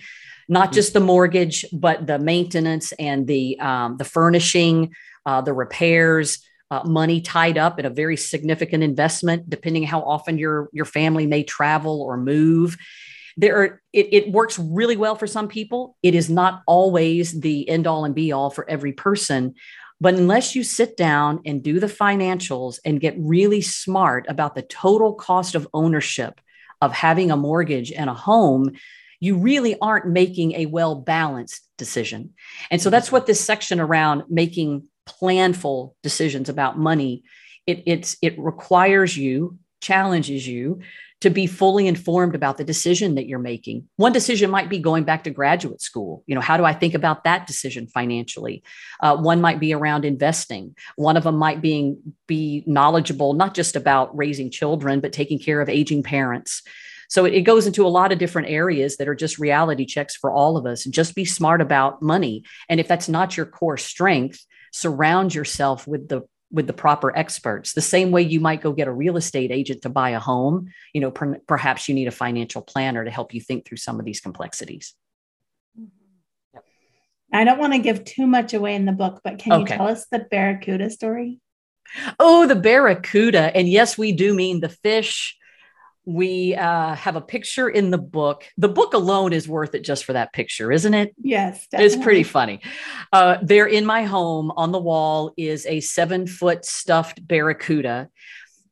not 0.49 0.73
just 0.73 0.93
the 0.93 1.01
mortgage, 1.01 1.65
but 1.73 2.07
the 2.07 2.19
maintenance 2.19 2.93
and 2.93 3.27
the 3.27 3.59
um, 3.59 3.97
the 3.97 4.05
furnishing, 4.05 4.95
uh, 5.25 5.41
the 5.41 5.55
repairs. 5.55 6.39
Uh, 6.69 6.83
money 6.85 7.21
tied 7.21 7.57
up 7.57 7.79
in 7.79 7.87
a 7.87 7.91
very 7.91 8.17
significant 8.17 8.83
investment, 8.83 9.49
depending 9.49 9.85
how 9.85 10.01
often 10.01 10.37
your 10.37 10.69
your 10.73 10.85
family 10.85 11.25
may 11.25 11.45
travel 11.45 12.03
or 12.03 12.17
move 12.17 12.77
there 13.37 13.57
are 13.57 13.83
it, 13.93 14.09
it 14.13 14.33
works 14.33 14.59
really 14.59 14.97
well 14.97 15.15
for 15.15 15.27
some 15.27 15.49
people 15.49 15.97
it 16.03 16.15
is 16.15 16.31
not 16.31 16.63
always 16.67 17.39
the 17.41 17.69
end 17.69 17.87
all 17.87 18.05
and 18.05 18.15
be 18.15 18.33
all 18.33 18.51
for 18.51 18.69
every 18.69 18.93
person 18.93 19.55
but 20.01 20.15
unless 20.15 20.55
you 20.55 20.63
sit 20.63 20.97
down 20.97 21.41
and 21.45 21.63
do 21.63 21.81
the 21.81 21.87
financials 21.87 22.79
and 22.85 23.01
get 23.01 23.15
really 23.19 23.61
smart 23.61 24.27
about 24.29 24.55
the 24.55 24.63
total 24.63 25.15
cost 25.15 25.55
of 25.55 25.69
ownership 25.73 26.41
of 26.81 26.93
having 26.93 27.31
a 27.31 27.37
mortgage 27.37 27.93
and 27.93 28.11
a 28.11 28.15
home, 28.15 28.73
you 29.21 29.39
really 29.39 29.79
aren't 29.81 30.07
making 30.07 30.53
a 30.53 30.67
well 30.67 30.95
balanced 30.95 31.63
decision. 31.79 32.35
And 32.71 32.81
so 32.83 32.91
that's 32.91 33.11
what 33.11 33.27
this 33.27 33.41
section 33.41 33.81
around 33.81 34.25
making 34.29 34.89
planful 35.09 35.95
decisions 36.03 36.49
about 36.49 36.79
money 36.79 37.23
it, 37.67 37.83
it's 37.87 38.17
it 38.23 38.39
requires 38.39 39.17
you 39.17 39.59
challenges 39.81 40.47
you 40.47 40.81
to 41.23 41.31
be 41.31 41.47
fully 41.47 41.87
informed 41.87 42.35
about 42.35 42.59
the 42.59 42.65
decision 42.65 43.15
that 43.15 43.27
you're 43.27 43.39
making. 43.39 43.89
One 43.97 44.13
decision 44.13 44.51
might 44.51 44.69
be 44.69 44.79
going 44.79 45.05
back 45.05 45.25
to 45.25 45.31
graduate 45.31 45.81
school. 45.81 46.23
You 46.27 46.35
know, 46.35 46.43
how 46.43 46.59
do 46.59 46.65
I 46.65 46.75
think 46.75 46.93
about 46.93 47.25
that 47.25 47.47
decision 47.47 47.87
financially? 47.87 48.63
Uh, 49.01 49.17
one 49.17 49.41
might 49.41 49.59
be 49.59 49.73
around 49.73 50.05
investing. 50.05 50.77
One 50.97 51.17
of 51.17 51.25
them 51.25 51.37
might 51.37 51.63
being 51.63 52.15
be 52.27 52.63
knowledgeable 52.67 53.33
not 53.33 53.55
just 53.55 53.77
about 53.77 54.17
raising 54.17 54.51
children, 54.51 55.01
but 55.01 55.13
taking 55.13 55.39
care 55.39 55.61
of 55.61 55.71
aging 55.71 56.03
parents. 56.03 56.63
So 57.09 57.25
it, 57.25 57.35
it 57.35 57.43
goes 57.43 57.67
into 57.67 57.87
a 57.87 57.89
lot 57.89 58.13
of 58.13 58.19
different 58.19 58.49
areas 58.49 58.97
that 58.97 59.09
are 59.09 59.15
just 59.15 59.39
reality 59.39 59.87
checks 59.87 60.15
for 60.17 60.31
all 60.31 60.57
of 60.57 60.67
us. 60.67 60.85
Just 60.85 61.15
be 61.15 61.25
smart 61.25 61.61
about 61.61 62.03
money, 62.03 62.45
and 62.69 62.79
if 62.79 62.89
that's 62.89 63.09
not 63.09 63.37
your 63.37 63.47
core 63.47 63.79
strength, 63.79 64.45
surround 64.73 65.35
yourself 65.35 65.87
with 65.87 66.09
the 66.09 66.23
with 66.57 66.67
the 66.67 66.73
proper 66.73 67.17
experts. 67.17 67.75
The 67.75 67.83
same 67.83 68.11
way 68.11 68.23
you 68.23 68.41
might 68.41 68.63
go 68.63 68.73
get 68.73 68.89
a 68.89 68.93
real 68.93 69.17
estate 69.17 69.53
agent 69.53 69.83
to 69.83 69.89
buy 69.89 70.11
a 70.11 70.19
home 70.19 70.73
you 70.93 71.01
know 71.01 71.11
per- 71.11 71.41
perhaps 71.47 71.89
you 71.89 71.95
need 71.95 72.09
a 72.09 72.13
financial 72.13 72.63
planner 72.63 73.05
to 73.05 73.11
help 73.11 73.35
you 73.35 73.41
think 73.41 73.67
through 73.67 73.77
some 73.77 74.01
of 74.01 74.07
these 74.07 74.21
complexities. 74.21 74.95
I 77.33 77.45
don't 77.45 77.59
want 77.59 77.75
to 77.75 77.79
give 77.79 78.05
too 78.05 78.27
much 78.27 78.55
away 78.55 78.75
in 78.75 78.87
the 78.87 78.93
book 78.93 79.21
but 79.23 79.39
can 79.39 79.53
okay. 79.53 79.61
you 79.61 79.79
tell 79.79 79.89
us 79.89 80.07
the 80.11 80.21
barracuda 80.21 80.91
story? 80.91 81.41
Oh 82.19 82.47
the 82.47 82.57
barracuda. 82.57 83.55
And 83.55 83.69
yes 83.69 83.99
we 83.99 84.13
do 84.13 84.35
mean 84.35 84.61
the 84.61 84.71
fish 84.71 85.37
we 86.07 86.55
uh, 86.55 86.95
have 86.95 87.17
a 87.17 87.21
picture 87.21 87.69
in 87.69 87.91
the 87.91 87.99
book. 87.99 88.45
The 88.57 88.69
book 88.69 88.95
alone 88.95 89.33
is 89.33 89.49
worth 89.49 89.75
it 89.75 89.83
just 89.83 90.05
for 90.05 90.13
that 90.13 90.33
picture, 90.33 90.71
isn't 90.71 90.95
it? 90.95 91.15
Yes, 91.21 91.67
definitely. 91.67 91.95
it's 91.95 92.05
pretty 92.05 92.23
funny. 92.23 92.61
Uh, 93.13 93.39
there 93.43 93.67
in 93.67 93.85
my 93.85 94.05
home 94.05 94.53
on 94.57 94.71
the 94.71 94.79
wall 94.79 95.35
is 95.37 95.67
a 95.67 95.81
seven 95.81 96.27
foot 96.29 96.65
stuffed 96.65 97.27
barracuda. 97.27 98.09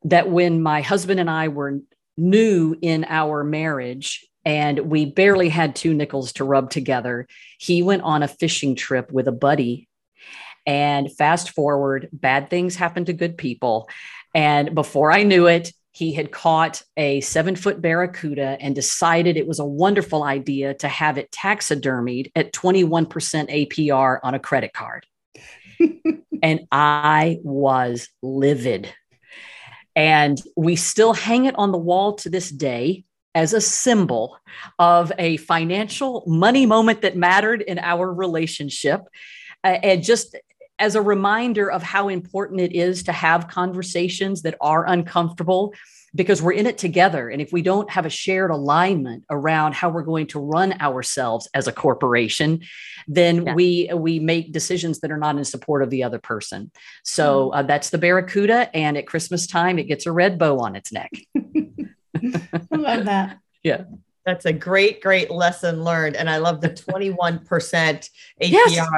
that 0.05 0.31
when 0.31 0.63
my 0.63 0.81
husband 0.83 1.19
and 1.19 1.31
I 1.31 1.49
were 1.49 1.81
new 2.17 2.77
in 2.81 3.05
our 3.09 3.43
marriage 3.43 4.25
and 4.45 4.79
we 4.79 5.07
barely 5.07 5.49
had 5.49 5.75
two 5.75 5.95
nickels 5.95 6.35
to 6.35 6.45
rub 6.45 6.71
together, 6.71 7.27
he 7.59 7.83
went 7.83 8.03
on 8.03 8.23
a 8.23 8.29
fishing 8.29 8.77
trip 8.77 9.11
with 9.11 9.27
a 9.27 9.33
buddy. 9.33 9.89
And 10.67 11.11
fast 11.11 11.51
forward, 11.51 12.09
bad 12.13 12.49
things 12.49 12.77
happen 12.77 13.07
to 13.07 13.13
good 13.13 13.37
people. 13.37 13.89
And 14.35 14.75
before 14.75 15.11
I 15.11 15.23
knew 15.23 15.47
it, 15.47 15.73
he 15.95 16.13
had 16.13 16.33
caught 16.33 16.83
a 16.97 17.21
seven 17.21 17.55
foot 17.55 17.81
barracuda 17.81 18.57
and 18.61 18.75
decided 18.75 19.37
it 19.37 19.47
was 19.47 19.61
a 19.61 19.65
wonderful 19.65 20.25
idea 20.25 20.75
to 20.75 20.89
have 20.89 21.19
it 21.19 21.31
taxidermied 21.31 22.33
at 22.35 22.53
21% 22.53 23.07
APR 23.09 24.19
on 24.25 24.35
a 24.35 24.41
credit 24.41 24.73
card. 24.73 25.07
and 26.43 26.67
I 26.73 27.39
was 27.45 28.09
livid. 28.23 28.93
And 29.95 30.43
we 30.57 30.75
still 30.75 31.13
hang 31.13 31.45
it 31.45 31.55
on 31.57 31.71
the 31.71 31.79
wall 31.79 32.15
to 32.15 32.29
this 32.29 32.51
day 32.51 33.05
as 33.37 33.53
a 33.53 33.61
symbol 33.61 34.37
of 34.81 35.13
a 35.17 35.37
financial 35.37 36.25
money 36.27 36.67
moment 36.67 37.03
that 37.03 37.17
mattered 37.17 37.63
in 37.63 37.79
our 37.79 38.13
relationship. 38.13 39.03
Uh, 39.63 39.79
and 39.81 40.03
just 40.03 40.37
as 40.79 40.95
a 40.95 41.03
reminder 41.03 41.71
of 41.71 41.83
how 41.83 42.09
important 42.09 42.61
it 42.61 42.73
is 42.73 43.05
to 43.05 43.13
have 43.13 43.49
conversations 43.49 44.43
that 44.43 44.57
are 44.61 44.87
uncomfortable 44.87 45.75
because 46.15 46.41
we're 46.41 46.53
in 46.53 46.67
it 46.67 46.79
together. 46.79 47.29
And 47.29 47.43
if 47.43 47.53
we 47.53 47.61
don't 47.61 47.91
have 47.91 48.07
a 48.07 48.11
shared 48.11 48.51
alignment 48.51 49.25
around 49.31 49.75
how 49.75 49.89
we're 49.89 50.03
going 50.03 50.29
to 50.29 50.39
run 50.39 50.73
ourselves 50.81 51.49
as 51.55 51.67
a 51.67 51.73
corporation, 51.73 52.63
then 53.09 53.47
yeah. 53.47 53.55
we 53.55 53.91
we 53.95 54.21
make 54.21 54.53
decisions 54.53 55.01
that 55.01 55.11
are 55.11 55.19
not 55.19 55.37
in 55.37 55.45
support 55.45 55.83
of 55.83 55.91
the 55.91 56.05
other 56.05 56.19
person. 56.19 56.71
So 57.03 57.51
mm. 57.51 57.57
uh, 57.57 57.63
that's 57.63 57.91
the 57.91 57.99
Barracuda, 57.99 58.75
and 58.75 58.97
at 58.97 59.07
Christmas 59.07 59.47
time, 59.47 59.79
it 59.79 59.85
gets 59.85 60.07
a 60.07 60.13
red 60.13 60.39
bow 60.39 60.59
on 60.59 60.77
its 60.77 60.93
neck. 60.93 61.11
I 61.37 62.77
love 62.77 63.05
that. 63.07 63.39
Yeah. 63.65 63.85
That's 64.27 64.47
a 64.47 64.53
great, 64.53 65.03
great 65.03 65.31
lesson 65.31 65.85
learned. 65.85 66.17
And 66.17 66.31
I 66.31 66.39
love 66.39 66.61
the 66.61 66.71
21% 66.71 67.45
APR. 67.45 68.09
Yes. 68.41 68.89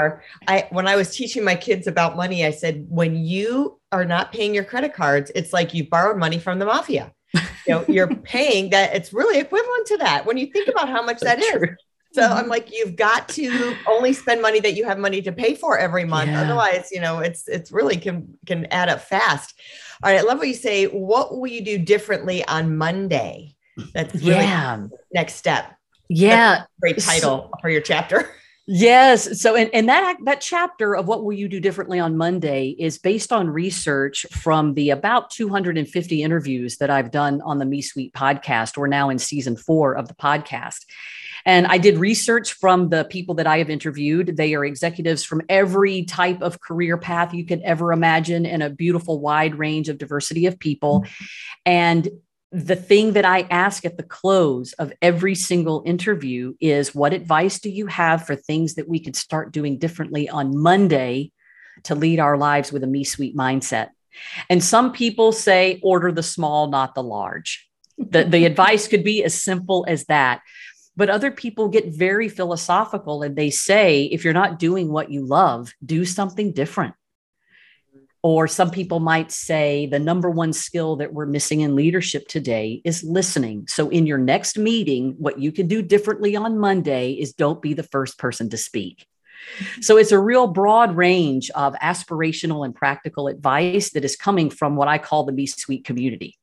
I 0.46 0.68
when 0.70 0.86
I 0.86 0.96
was 0.96 1.14
teaching 1.14 1.44
my 1.44 1.56
kids 1.56 1.86
about 1.86 2.16
money, 2.16 2.44
I 2.44 2.50
said, 2.50 2.86
when 2.88 3.16
you 3.16 3.80
are 3.92 4.04
not 4.04 4.32
paying 4.32 4.54
your 4.54 4.64
credit 4.64 4.94
cards, 4.94 5.32
it's 5.34 5.52
like 5.52 5.74
you 5.74 5.88
borrowed 5.88 6.18
money 6.18 6.38
from 6.38 6.58
the 6.58 6.66
mafia. 6.66 7.12
You 7.34 7.42
know, 7.68 7.84
you're 7.88 8.14
paying 8.14 8.70
that, 8.70 8.94
it's 8.94 9.12
really 9.12 9.38
equivalent 9.38 9.86
to 9.88 9.96
that 9.98 10.24
when 10.26 10.36
you 10.36 10.46
think 10.46 10.68
about 10.68 10.88
how 10.88 11.02
much 11.02 11.20
that 11.20 11.40
is. 11.40 11.68
So 12.12 12.22
I'm 12.22 12.42
mm-hmm. 12.42 12.50
like, 12.50 12.72
you've 12.72 12.96
got 12.96 13.28
to 13.30 13.76
only 13.86 14.14
spend 14.14 14.40
money 14.40 14.58
that 14.60 14.74
you 14.74 14.86
have 14.86 14.98
money 14.98 15.20
to 15.20 15.32
pay 15.32 15.54
for 15.54 15.76
every 15.76 16.06
month. 16.06 16.30
Yeah. 16.30 16.42
Otherwise, 16.42 16.88
you 16.90 17.00
know, 17.00 17.18
it's 17.18 17.46
it's 17.46 17.70
really 17.70 17.98
can 17.98 18.38
can 18.46 18.64
add 18.66 18.88
up 18.88 19.02
fast. 19.02 19.54
All 20.02 20.10
right, 20.10 20.20
I 20.20 20.22
love 20.22 20.38
what 20.38 20.48
you 20.48 20.54
say. 20.54 20.86
What 20.86 21.36
will 21.36 21.46
you 21.46 21.60
do 21.60 21.76
differently 21.76 22.42
on 22.46 22.78
Monday? 22.78 23.55
That's 23.94 24.14
really 24.14 24.30
yeah. 24.30 24.86
next 25.12 25.34
step. 25.34 25.76
Yeah. 26.08 26.64
great 26.80 26.98
title 26.98 27.50
so, 27.50 27.58
for 27.60 27.68
your 27.68 27.80
chapter. 27.80 28.30
Yes. 28.68 29.40
So, 29.40 29.54
and, 29.54 29.70
and 29.72 29.88
that 29.88 30.16
that 30.24 30.40
chapter 30.40 30.96
of 30.96 31.06
what 31.06 31.24
will 31.24 31.32
you 31.32 31.48
do 31.48 31.60
differently 31.60 32.00
on 32.00 32.16
Monday 32.16 32.74
is 32.78 32.98
based 32.98 33.32
on 33.32 33.48
research 33.48 34.26
from 34.32 34.74
the 34.74 34.90
about 34.90 35.30
250 35.30 36.22
interviews 36.22 36.78
that 36.78 36.90
I've 36.90 37.12
done 37.12 37.40
on 37.42 37.60
the 37.60 37.64
Me 37.64 37.80
Suite 37.80 38.12
podcast. 38.12 38.76
We're 38.76 38.88
now 38.88 39.08
in 39.08 39.20
season 39.20 39.56
four 39.56 39.96
of 39.96 40.08
the 40.08 40.14
podcast. 40.14 40.84
And 41.44 41.68
I 41.68 41.78
did 41.78 41.98
research 41.98 42.54
from 42.54 42.88
the 42.88 43.04
people 43.04 43.36
that 43.36 43.46
I 43.46 43.58
have 43.58 43.70
interviewed. 43.70 44.36
They 44.36 44.56
are 44.56 44.64
executives 44.64 45.22
from 45.22 45.42
every 45.48 46.02
type 46.02 46.42
of 46.42 46.60
career 46.60 46.98
path 46.98 47.32
you 47.32 47.46
could 47.46 47.62
ever 47.62 47.92
imagine 47.92 48.44
and 48.44 48.64
a 48.64 48.70
beautiful 48.70 49.20
wide 49.20 49.54
range 49.54 49.88
of 49.88 49.96
diversity 49.96 50.46
of 50.46 50.58
people. 50.58 51.04
And 51.64 52.08
the 52.56 52.74
thing 52.74 53.12
that 53.12 53.26
I 53.26 53.42
ask 53.50 53.84
at 53.84 53.98
the 53.98 54.02
close 54.02 54.72
of 54.74 54.90
every 55.02 55.34
single 55.34 55.82
interview 55.84 56.54
is 56.58 56.94
what 56.94 57.12
advice 57.12 57.58
do 57.58 57.68
you 57.68 57.86
have 57.86 58.26
for 58.26 58.34
things 58.34 58.76
that 58.76 58.88
we 58.88 58.98
could 58.98 59.14
start 59.14 59.52
doing 59.52 59.78
differently 59.78 60.26
on 60.30 60.56
Monday 60.56 61.32
to 61.82 61.94
lead 61.94 62.18
our 62.18 62.38
lives 62.38 62.72
with 62.72 62.82
a 62.82 62.86
me 62.86 63.04
suite 63.04 63.36
mindset? 63.36 63.90
And 64.48 64.64
some 64.64 64.92
people 64.92 65.32
say, 65.32 65.80
order 65.82 66.10
the 66.10 66.22
small, 66.22 66.68
not 66.68 66.94
the 66.94 67.02
large. 67.02 67.68
The, 67.98 68.24
the 68.24 68.44
advice 68.46 68.88
could 68.88 69.04
be 69.04 69.22
as 69.22 69.34
simple 69.34 69.84
as 69.86 70.06
that. 70.06 70.40
But 70.96 71.10
other 71.10 71.30
people 71.30 71.68
get 71.68 71.94
very 71.94 72.30
philosophical 72.30 73.22
and 73.22 73.36
they 73.36 73.50
say, 73.50 74.04
if 74.04 74.24
you're 74.24 74.32
not 74.32 74.58
doing 74.58 74.90
what 74.90 75.10
you 75.10 75.26
love, 75.26 75.74
do 75.84 76.06
something 76.06 76.54
different. 76.54 76.94
Or 78.22 78.48
some 78.48 78.70
people 78.70 78.98
might 78.98 79.30
say 79.30 79.86
the 79.86 79.98
number 79.98 80.30
one 80.30 80.52
skill 80.52 80.96
that 80.96 81.12
we're 81.12 81.26
missing 81.26 81.60
in 81.60 81.76
leadership 81.76 82.26
today 82.26 82.80
is 82.84 83.04
listening. 83.04 83.66
So, 83.68 83.88
in 83.88 84.06
your 84.06 84.18
next 84.18 84.58
meeting, 84.58 85.14
what 85.18 85.38
you 85.38 85.52
can 85.52 85.68
do 85.68 85.82
differently 85.82 86.34
on 86.34 86.58
Monday 86.58 87.12
is 87.12 87.32
don't 87.32 87.62
be 87.62 87.74
the 87.74 87.82
first 87.84 88.18
person 88.18 88.50
to 88.50 88.56
speak. 88.56 89.06
So, 89.80 89.96
it's 89.96 90.12
a 90.12 90.18
real 90.18 90.48
broad 90.48 90.96
range 90.96 91.50
of 91.50 91.74
aspirational 91.74 92.64
and 92.64 92.74
practical 92.74 93.28
advice 93.28 93.92
that 93.92 94.04
is 94.04 94.16
coming 94.16 94.50
from 94.50 94.74
what 94.76 94.88
I 94.88 94.98
call 94.98 95.24
the 95.24 95.32
Me 95.32 95.46
Suite 95.46 95.84
community. 95.84 96.36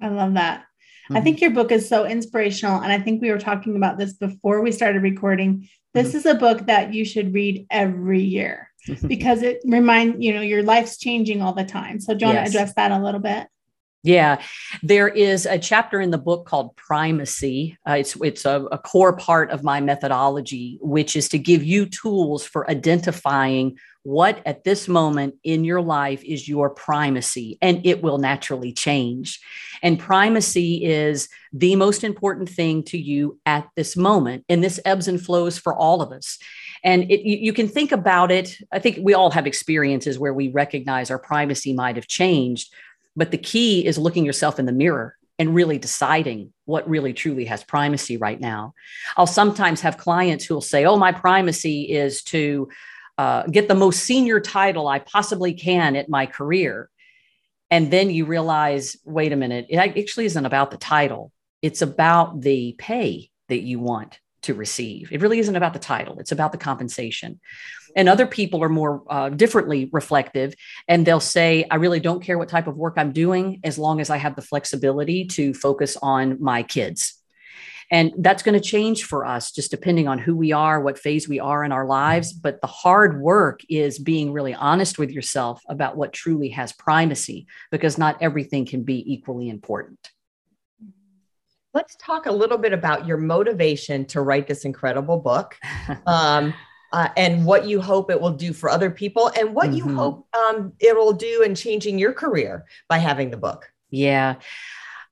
I 0.00 0.08
love 0.08 0.34
that. 0.34 0.60
Mm-hmm. 0.60 1.16
I 1.16 1.20
think 1.20 1.40
your 1.40 1.50
book 1.50 1.72
is 1.72 1.88
so 1.88 2.04
inspirational. 2.04 2.80
And 2.80 2.92
I 2.92 2.98
think 2.98 3.20
we 3.20 3.30
were 3.30 3.38
talking 3.38 3.76
about 3.76 3.98
this 3.98 4.14
before 4.14 4.62
we 4.62 4.72
started 4.72 5.02
recording. 5.02 5.68
This 5.94 6.08
mm-hmm. 6.08 6.16
is 6.18 6.26
a 6.26 6.34
book 6.34 6.66
that 6.66 6.94
you 6.94 7.04
should 7.04 7.34
read 7.34 7.66
every 7.70 8.22
year. 8.22 8.70
because 9.06 9.42
it 9.42 9.60
remind 9.64 10.22
you 10.22 10.32
know 10.32 10.40
your 10.40 10.62
life's 10.62 10.98
changing 10.98 11.42
all 11.42 11.52
the 11.52 11.64
time. 11.64 12.00
So 12.00 12.14
do 12.14 12.26
you 12.26 12.32
yes. 12.32 12.36
want 12.36 12.46
to 12.46 12.58
address 12.58 12.74
that 12.74 12.92
a 12.92 13.02
little 13.02 13.20
bit? 13.20 13.48
Yeah, 14.04 14.42
there 14.82 15.06
is 15.06 15.46
a 15.46 15.60
chapter 15.60 16.00
in 16.00 16.10
the 16.10 16.18
book 16.18 16.44
called 16.44 16.74
Primacy. 16.74 17.78
Uh, 17.88 17.92
it's 17.92 18.16
it's 18.16 18.44
a, 18.44 18.66
a, 18.72 18.78
core 18.78 19.16
part 19.16 19.52
of 19.52 19.62
my 19.62 19.80
methodology, 19.80 20.78
which 20.80 21.14
is 21.14 21.28
to 21.28 21.38
give 21.38 21.62
you 21.62 21.86
tools 21.86 22.44
for 22.44 22.68
identifying 22.68 23.78
what 24.02 24.42
at 24.44 24.64
this 24.64 24.88
moment 24.88 25.34
in 25.44 25.62
your 25.62 25.80
life 25.80 26.24
is 26.24 26.48
your 26.48 26.70
primacy, 26.70 27.58
and 27.62 27.86
it 27.86 28.02
will 28.02 28.18
naturally 28.18 28.72
change. 28.72 29.38
And 29.84 30.00
primacy 30.00 30.84
is 30.84 31.28
the 31.52 31.76
most 31.76 32.02
important 32.02 32.48
thing 32.48 32.82
to 32.84 32.98
you 32.98 33.38
at 33.46 33.68
this 33.76 33.96
moment, 33.96 34.44
and 34.48 34.64
this 34.64 34.80
ebbs 34.84 35.06
and 35.06 35.24
flows 35.24 35.58
for 35.58 35.72
all 35.72 36.02
of 36.02 36.10
us. 36.10 36.38
And 36.84 37.10
it, 37.10 37.20
you, 37.20 37.36
you 37.38 37.52
can 37.52 37.68
think 37.68 37.92
about 37.92 38.30
it. 38.30 38.58
I 38.72 38.78
think 38.78 38.98
we 39.00 39.14
all 39.14 39.30
have 39.30 39.46
experiences 39.46 40.18
where 40.18 40.34
we 40.34 40.48
recognize 40.48 41.10
our 41.10 41.18
primacy 41.18 41.72
might 41.72 41.96
have 41.96 42.08
changed, 42.08 42.72
but 43.14 43.30
the 43.30 43.38
key 43.38 43.86
is 43.86 43.98
looking 43.98 44.24
yourself 44.24 44.58
in 44.58 44.66
the 44.66 44.72
mirror 44.72 45.16
and 45.38 45.54
really 45.54 45.78
deciding 45.78 46.52
what 46.66 46.88
really 46.88 47.12
truly 47.12 47.44
has 47.46 47.64
primacy 47.64 48.16
right 48.16 48.40
now. 48.40 48.74
I'll 49.16 49.26
sometimes 49.26 49.80
have 49.80 49.96
clients 49.96 50.44
who 50.44 50.54
will 50.54 50.60
say, 50.60 50.84
Oh, 50.84 50.96
my 50.96 51.12
primacy 51.12 51.90
is 51.90 52.22
to 52.24 52.68
uh, 53.18 53.44
get 53.46 53.68
the 53.68 53.74
most 53.74 54.00
senior 54.00 54.40
title 54.40 54.88
I 54.88 54.98
possibly 54.98 55.54
can 55.54 55.96
at 55.96 56.08
my 56.08 56.26
career. 56.26 56.90
And 57.70 57.90
then 57.90 58.10
you 58.10 58.24
realize, 58.26 58.96
wait 59.04 59.32
a 59.32 59.36
minute, 59.36 59.66
it 59.70 59.76
actually 59.76 60.26
isn't 60.26 60.46
about 60.46 60.70
the 60.70 60.76
title, 60.76 61.32
it's 61.62 61.82
about 61.82 62.40
the 62.40 62.74
pay 62.78 63.30
that 63.48 63.62
you 63.62 63.78
want 63.78 64.18
to 64.42 64.54
receive. 64.54 65.12
It 65.12 65.20
really 65.20 65.38
isn't 65.38 65.56
about 65.56 65.72
the 65.72 65.78
title, 65.78 66.18
it's 66.18 66.32
about 66.32 66.52
the 66.52 66.58
compensation. 66.58 67.40
And 67.94 68.08
other 68.08 68.26
people 68.26 68.62
are 68.62 68.70
more 68.70 69.02
uh, 69.08 69.28
differently 69.28 69.90
reflective, 69.92 70.54
and 70.88 71.04
they'll 71.04 71.20
say, 71.20 71.66
I 71.70 71.76
really 71.76 72.00
don't 72.00 72.22
care 72.22 72.38
what 72.38 72.48
type 72.48 72.66
of 72.66 72.76
work 72.76 72.94
I'm 72.96 73.12
doing 73.12 73.60
as 73.64 73.78
long 73.78 74.00
as 74.00 74.08
I 74.08 74.16
have 74.16 74.34
the 74.34 74.42
flexibility 74.42 75.26
to 75.26 75.52
focus 75.52 75.96
on 76.00 76.42
my 76.42 76.62
kids. 76.62 77.18
And 77.90 78.12
that's 78.18 78.42
going 78.42 78.58
to 78.58 78.66
change 78.66 79.04
for 79.04 79.26
us 79.26 79.52
just 79.52 79.70
depending 79.70 80.08
on 80.08 80.18
who 80.18 80.34
we 80.34 80.52
are, 80.52 80.80
what 80.80 80.98
phase 80.98 81.28
we 81.28 81.38
are 81.40 81.62
in 81.62 81.72
our 81.72 81.84
lives. 81.84 82.32
But 82.32 82.62
the 82.62 82.66
hard 82.66 83.20
work 83.20 83.60
is 83.68 83.98
being 83.98 84.32
really 84.32 84.54
honest 84.54 84.98
with 84.98 85.10
yourself 85.10 85.62
about 85.68 85.94
what 85.94 86.14
truly 86.14 86.48
has 86.50 86.72
primacy, 86.72 87.46
because 87.70 87.98
not 87.98 88.16
everything 88.22 88.64
can 88.64 88.82
be 88.82 89.12
equally 89.12 89.50
important. 89.50 90.10
Let's 91.74 91.96
talk 91.96 92.26
a 92.26 92.32
little 92.32 92.58
bit 92.58 92.72
about 92.72 93.06
your 93.06 93.16
motivation 93.16 94.04
to 94.06 94.20
write 94.20 94.46
this 94.46 94.64
incredible 94.64 95.18
book. 95.18 95.56
Um, 96.06 96.54
uh, 96.92 97.08
and 97.16 97.46
what 97.46 97.64
you 97.66 97.80
hope 97.80 98.10
it 98.10 98.20
will 98.20 98.32
do 98.32 98.52
for 98.52 98.68
other 98.68 98.90
people 98.90 99.30
and 99.38 99.54
what 99.54 99.70
mm-hmm. 99.70 99.88
you 99.88 99.94
hope 99.96 100.26
um, 100.36 100.74
it 100.78 100.94
will 100.94 101.14
do 101.14 101.42
in 101.42 101.54
changing 101.54 101.98
your 101.98 102.12
career 102.12 102.66
by 102.86 102.98
having 102.98 103.30
the 103.30 103.36
book. 103.38 103.72
Yeah. 103.90 104.34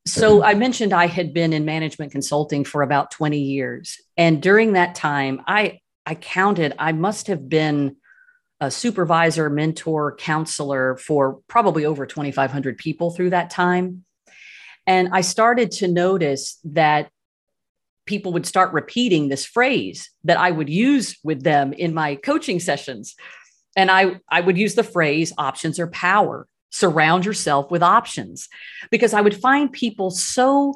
So 0.06 0.42
I 0.42 0.54
mentioned 0.54 0.92
I 0.92 1.06
had 1.06 1.32
been 1.32 1.52
in 1.52 1.64
management 1.64 2.12
consulting 2.12 2.64
for 2.64 2.82
about 2.82 3.10
20 3.10 3.38
years. 3.38 4.00
And 4.16 4.42
during 4.42 4.74
that 4.74 4.94
time, 4.94 5.42
I 5.46 5.80
I 6.06 6.14
counted 6.14 6.74
I 6.78 6.92
must 6.92 7.28
have 7.28 7.48
been 7.48 7.96
a 8.60 8.70
supervisor, 8.70 9.48
mentor, 9.48 10.16
counselor 10.16 10.96
for 10.96 11.40
probably 11.48 11.84
over 11.86 12.06
2500 12.06 12.76
people 12.78 13.10
through 13.10 13.30
that 13.30 13.50
time. 13.50 14.04
And 14.90 15.10
I 15.12 15.20
started 15.20 15.70
to 15.78 15.86
notice 15.86 16.58
that 16.64 17.10
people 18.06 18.32
would 18.32 18.44
start 18.44 18.72
repeating 18.72 19.28
this 19.28 19.46
phrase 19.46 20.10
that 20.24 20.36
I 20.36 20.50
would 20.50 20.68
use 20.68 21.16
with 21.22 21.44
them 21.44 21.72
in 21.72 21.94
my 21.94 22.16
coaching 22.16 22.58
sessions. 22.58 23.14
And 23.76 23.88
I, 23.88 24.18
I 24.28 24.40
would 24.40 24.58
use 24.58 24.74
the 24.74 24.82
phrase 24.82 25.32
options 25.38 25.78
are 25.78 25.86
power. 25.86 26.48
surround 26.72 27.24
yourself 27.24 27.70
with 27.70 27.84
options 27.84 28.48
because 28.90 29.14
I 29.14 29.20
would 29.20 29.40
find 29.46 29.72
people 29.84 30.10
so 30.10 30.74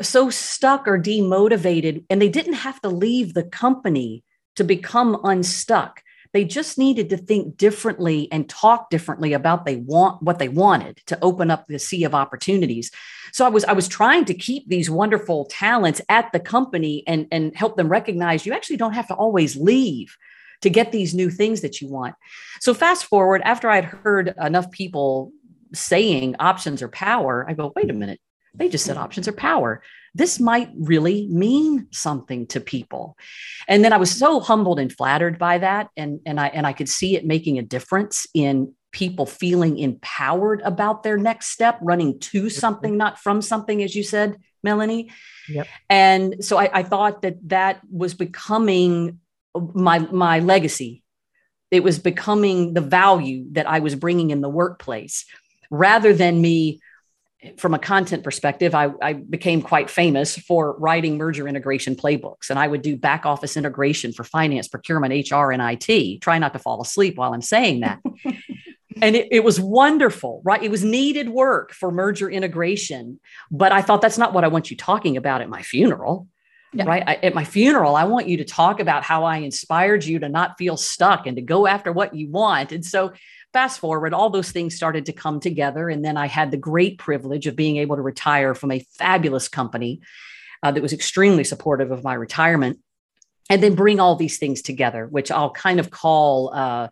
so 0.00 0.28
stuck 0.30 0.88
or 0.88 0.98
demotivated 0.98 2.04
and 2.10 2.20
they 2.20 2.28
didn't 2.28 2.64
have 2.66 2.78
to 2.82 2.88
leave 2.88 3.32
the 3.32 3.48
company 3.64 4.22
to 4.56 4.64
become 4.64 5.20
unstuck 5.24 6.02
they 6.34 6.44
just 6.44 6.78
needed 6.78 7.10
to 7.10 7.16
think 7.16 7.56
differently 7.56 8.28
and 8.32 8.48
talk 8.48 8.90
differently 8.90 9.32
about 9.32 9.64
they 9.64 9.76
want 9.76 10.20
what 10.20 10.40
they 10.40 10.48
wanted 10.48 10.96
to 11.06 11.16
open 11.22 11.48
up 11.48 11.66
the 11.66 11.78
sea 11.78 12.02
of 12.02 12.14
opportunities. 12.14 12.90
So 13.32 13.46
i 13.46 13.48
was 13.48 13.64
i 13.64 13.72
was 13.72 13.88
trying 13.88 14.26
to 14.26 14.34
keep 14.34 14.68
these 14.68 14.90
wonderful 14.90 15.46
talents 15.46 16.00
at 16.08 16.30
the 16.32 16.40
company 16.40 17.04
and 17.06 17.26
and 17.32 17.56
help 17.56 17.76
them 17.76 17.88
recognize 17.88 18.44
you 18.44 18.52
actually 18.52 18.76
don't 18.76 18.92
have 18.92 19.08
to 19.08 19.14
always 19.14 19.56
leave 19.56 20.16
to 20.60 20.70
get 20.70 20.92
these 20.92 21.14
new 21.14 21.30
things 21.30 21.60
that 21.60 21.80
you 21.80 21.88
want. 21.88 22.14
So 22.60 22.74
fast 22.74 23.04
forward 23.04 23.40
after 23.42 23.70
i'd 23.70 23.84
heard 23.84 24.34
enough 24.40 24.70
people 24.70 25.32
saying 25.72 26.36
options 26.38 26.82
are 26.82 26.88
power 26.88 27.46
i 27.48 27.54
go 27.54 27.72
wait 27.76 27.90
a 27.90 27.94
minute. 27.94 28.20
They 28.56 28.68
just 28.68 28.84
said 28.84 28.96
options 28.96 29.28
are 29.28 29.32
power 29.32 29.82
this 30.14 30.38
might 30.38 30.70
really 30.78 31.26
mean 31.28 31.88
something 31.90 32.46
to 32.46 32.60
people. 32.60 33.16
And 33.66 33.84
then 33.84 33.92
I 33.92 33.96
was 33.96 34.10
so 34.10 34.40
humbled 34.40 34.78
and 34.78 34.92
flattered 34.92 35.38
by 35.38 35.58
that. 35.58 35.88
And, 35.96 36.20
and 36.24 36.40
I 36.40 36.48
and 36.48 36.66
I 36.66 36.72
could 36.72 36.88
see 36.88 37.16
it 37.16 37.26
making 37.26 37.58
a 37.58 37.62
difference 37.62 38.26
in 38.32 38.74
people 38.92 39.26
feeling 39.26 39.76
empowered 39.76 40.60
about 40.60 41.02
their 41.02 41.16
next 41.16 41.48
step, 41.48 41.78
running 41.82 42.18
to 42.20 42.48
something, 42.48 42.96
not 42.96 43.18
from 43.18 43.42
something, 43.42 43.82
as 43.82 43.96
you 43.96 44.04
said, 44.04 44.36
Melanie. 44.62 45.10
Yep. 45.48 45.66
And 45.90 46.44
so 46.44 46.58
I, 46.58 46.70
I 46.72 46.82
thought 46.84 47.22
that 47.22 47.36
that 47.48 47.80
was 47.90 48.14
becoming 48.14 49.18
my 49.74 49.98
my 49.98 50.38
legacy. 50.38 51.02
It 51.72 51.82
was 51.82 51.98
becoming 51.98 52.72
the 52.72 52.80
value 52.80 53.46
that 53.52 53.68
I 53.68 53.80
was 53.80 53.96
bringing 53.96 54.30
in 54.30 54.42
the 54.42 54.48
workplace, 54.48 55.24
rather 55.70 56.12
than 56.12 56.40
me 56.40 56.80
from 57.56 57.74
a 57.74 57.78
content 57.78 58.24
perspective, 58.24 58.74
I, 58.74 58.90
I, 59.02 59.12
became 59.14 59.62
quite 59.62 59.90
famous 59.90 60.36
for 60.36 60.76
writing 60.78 61.16
merger 61.16 61.46
integration 61.48 61.94
playbooks. 61.96 62.50
And 62.50 62.58
I 62.58 62.66
would 62.66 62.82
do 62.82 62.96
back 62.96 63.26
office 63.26 63.56
integration 63.56 64.12
for 64.12 64.24
finance, 64.24 64.68
procurement, 64.68 65.30
HR, 65.30 65.50
and 65.50 65.62
IT. 65.62 66.20
Try 66.20 66.38
not 66.38 66.52
to 66.52 66.58
fall 66.58 66.80
asleep 66.80 67.16
while 67.16 67.34
I'm 67.34 67.42
saying 67.42 67.80
that. 67.80 68.00
and 69.02 69.16
it, 69.16 69.28
it, 69.30 69.44
was 69.44 69.60
wonderful, 69.60 70.42
right? 70.44 70.62
It 70.62 70.70
was 70.70 70.84
needed 70.84 71.28
work 71.28 71.72
for 71.72 71.90
merger 71.90 72.30
integration. 72.30 73.20
But 73.50 73.72
I 73.72 73.82
thought 73.82 74.00
that's 74.00 74.18
not 74.18 74.32
what 74.32 74.44
I 74.44 74.48
want 74.48 74.70
you 74.70 74.76
talking 74.76 75.16
about 75.16 75.40
at 75.40 75.48
my 75.48 75.62
funeral. 75.62 76.28
Yeah. 76.72 76.86
Right. 76.86 77.04
I, 77.06 77.14
at 77.16 77.34
my 77.34 77.44
funeral, 77.44 77.94
I 77.94 78.02
want 78.02 78.26
you 78.26 78.38
to 78.38 78.44
talk 78.44 78.80
about 78.80 79.04
how 79.04 79.22
I 79.22 79.38
inspired 79.38 80.04
you 80.04 80.18
to 80.18 80.28
not 80.28 80.58
feel 80.58 80.76
stuck 80.76 81.28
and 81.28 81.36
to 81.36 81.42
go 81.42 81.68
after 81.68 81.92
what 81.92 82.16
you 82.16 82.28
want. 82.28 82.72
And 82.72 82.84
so 82.84 83.12
fast 83.54 83.78
forward, 83.78 84.12
all 84.12 84.28
those 84.28 84.50
things 84.50 84.74
started 84.74 85.06
to 85.06 85.12
come 85.12 85.40
together. 85.40 85.88
And 85.88 86.04
then 86.04 86.18
I 86.18 86.26
had 86.26 86.50
the 86.50 86.58
great 86.58 86.98
privilege 86.98 87.46
of 87.46 87.56
being 87.56 87.78
able 87.78 87.96
to 87.96 88.02
retire 88.02 88.54
from 88.54 88.72
a 88.72 88.84
fabulous 88.98 89.48
company 89.48 90.00
uh, 90.62 90.72
that 90.72 90.82
was 90.82 90.92
extremely 90.92 91.44
supportive 91.44 91.90
of 91.90 92.04
my 92.04 92.14
retirement. 92.14 92.80
And 93.48 93.62
then 93.62 93.74
bring 93.74 94.00
all 94.00 94.16
these 94.16 94.38
things 94.38 94.60
together, 94.60 95.06
which 95.06 95.30
I'll 95.30 95.50
kind 95.50 95.78
of 95.78 95.90
call 95.90 96.52
uh, 96.52 96.88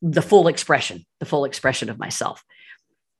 the 0.00 0.22
full 0.22 0.48
expression, 0.48 1.04
the 1.18 1.26
full 1.26 1.44
expression 1.44 1.90
of 1.90 1.98
myself. 1.98 2.44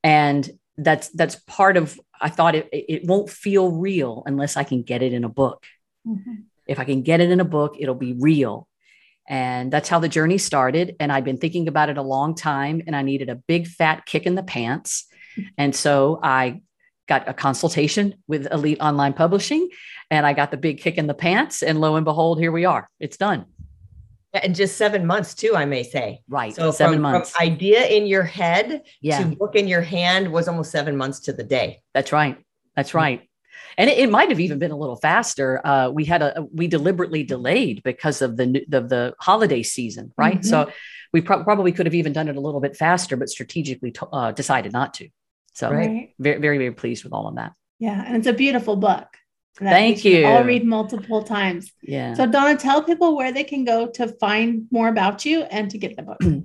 And 0.03 0.49
that's 0.79 1.09
that's 1.11 1.37
part 1.47 1.77
of 1.77 2.01
I 2.21 2.31
thought 2.31 2.55
it, 2.55 2.69
it 2.73 3.05
won't 3.05 3.29
feel 3.29 3.71
real 3.71 4.23
unless 4.25 4.57
I 4.57 4.65
can 4.65 4.83
get 4.83 5.03
it 5.03 5.13
in 5.13 5.25
a 5.25 5.29
book. 5.29 5.67
Mm-hmm. 6.07 6.35
If 6.67 6.79
I 6.79 6.85
can 6.85 7.03
get 7.03 7.21
it 7.21 7.31
in 7.31 7.41
a 7.41 7.45
book, 7.45 7.77
it'll 7.79 7.95
be 7.95 8.15
real. 8.15 8.69
And 9.31 9.73
that's 9.73 9.89
how 9.89 10.01
the 10.01 10.09
journey 10.09 10.39
started. 10.39 10.97
And 10.99 11.13
I'd 11.13 11.25
been 11.25 11.39
thinking 11.39 11.69
about 11.69 11.89
it 11.89 11.97
a 11.97 12.03
long 12.03 12.35
time 12.35 12.83
and 12.87 12.97
I 12.97 13.03
needed 13.03 13.31
a 13.31 13.37
big 13.37 13.69
fat 13.69 14.05
kick 14.05 14.27
in 14.27 14.35
the 14.35 14.43
pants. 14.43 15.07
And 15.57 15.75
so 15.75 16.19
I 16.21 16.63
got 17.09 17.29
a 17.29 17.33
consultation 17.33 18.17
with 18.27 18.51
Elite 18.53 18.81
Online 18.81 19.13
Publishing 19.13 19.69
and 20.11 20.27
I 20.27 20.33
got 20.33 20.51
the 20.51 20.57
big 20.57 20.81
kick 20.81 20.99
in 20.99 21.07
the 21.07 21.15
pants. 21.15 21.63
And 21.63 21.81
lo 21.81 21.95
and 21.95 22.05
behold, 22.05 22.41
here 22.41 22.51
we 22.51 22.65
are. 22.65 22.91
It's 22.99 23.17
done. 23.17 23.47
And 24.35 24.53
just 24.53 24.77
seven 24.77 25.07
months 25.07 25.35
too, 25.35 25.55
I 25.55 25.65
may 25.65 25.85
say. 25.85 26.23
Right. 26.29 26.53
So 26.53 26.73
seven 26.73 26.97
from, 26.97 27.03
months. 27.03 27.31
From 27.31 27.47
idea 27.47 27.87
in 27.87 28.07
your 28.07 28.25
head 28.25 28.83
yeah. 29.01 29.23
to 29.23 29.37
book 29.37 29.55
in 29.55 29.69
your 29.69 29.83
hand 29.83 30.33
was 30.33 30.49
almost 30.49 30.73
seven 30.73 30.97
months 30.97 31.21
to 31.21 31.33
the 31.33 31.45
day. 31.45 31.83
That's 31.95 32.11
right. 32.11 32.37
That's 32.75 32.91
mm-hmm. 32.91 32.99
right 32.99 33.30
and 33.79 33.91
it, 33.91 33.99
it, 33.99 34.11
might 34.11 34.29
have 34.29 34.41
even 34.41 34.59
been 34.59 34.71
a 34.71 34.77
little 34.77 34.97
faster. 34.97 35.61
Uh, 35.65 35.91
we 35.91 36.05
had 36.05 36.23
a 36.23 36.47
we 36.53 36.67
deliberately 36.67 37.23
delayed 37.23 37.83
because 37.83 38.23
of 38.23 38.37
the 38.37 38.65
of 38.73 38.89
the 38.89 39.15
holiday 39.19 39.63
season, 39.63 40.13
right? 40.17 40.41
Mm-hmm. 40.41 40.49
So 40.49 40.73
we 41.13 41.21
pro- 41.21 41.45
probably 41.45 41.73
could 41.73 41.87
have 41.87 41.95
even 41.95 42.13
done 42.13 42.29
it 42.29 42.37
a 42.37 42.41
little 42.41 42.61
bit 42.61 42.77
faster, 42.77 43.17
but 43.17 43.29
strategically 43.29 43.95
uh, 44.13 44.33
decided 44.33 44.73
not 44.73 44.95
to. 44.95 45.09
So 45.55 45.71
right. 45.71 46.15
very 46.19 46.39
very 46.39 46.59
very 46.59 46.73
pleased 46.73 47.05
with 47.05 47.13
all 47.13 47.29
of 47.29 47.37
that. 47.37 47.53
Yeah, 47.79 48.03
and 48.07 48.17
it's 48.17 48.27
a 48.27 48.33
beautiful 48.33 48.77
book. 48.77 49.07
Thank 49.59 50.05
you. 50.05 50.25
I'll 50.25 50.45
read 50.45 50.65
multiple 50.65 51.23
times. 51.23 51.73
Yeah. 51.83 52.15
So 52.15 52.27
Donna, 52.27 52.57
tell 52.57 52.83
people 52.83 53.17
where 53.17 53.33
they 53.33 53.45
can 53.45 53.65
go 53.65 53.89
to 53.89 54.09
find 54.09 54.67
more 54.71 54.89
about 54.89 55.25
you 55.25 55.43
and 55.43 55.71
to 55.71 55.79
get 55.79 55.97
the 55.97 56.03
book. 56.03 56.21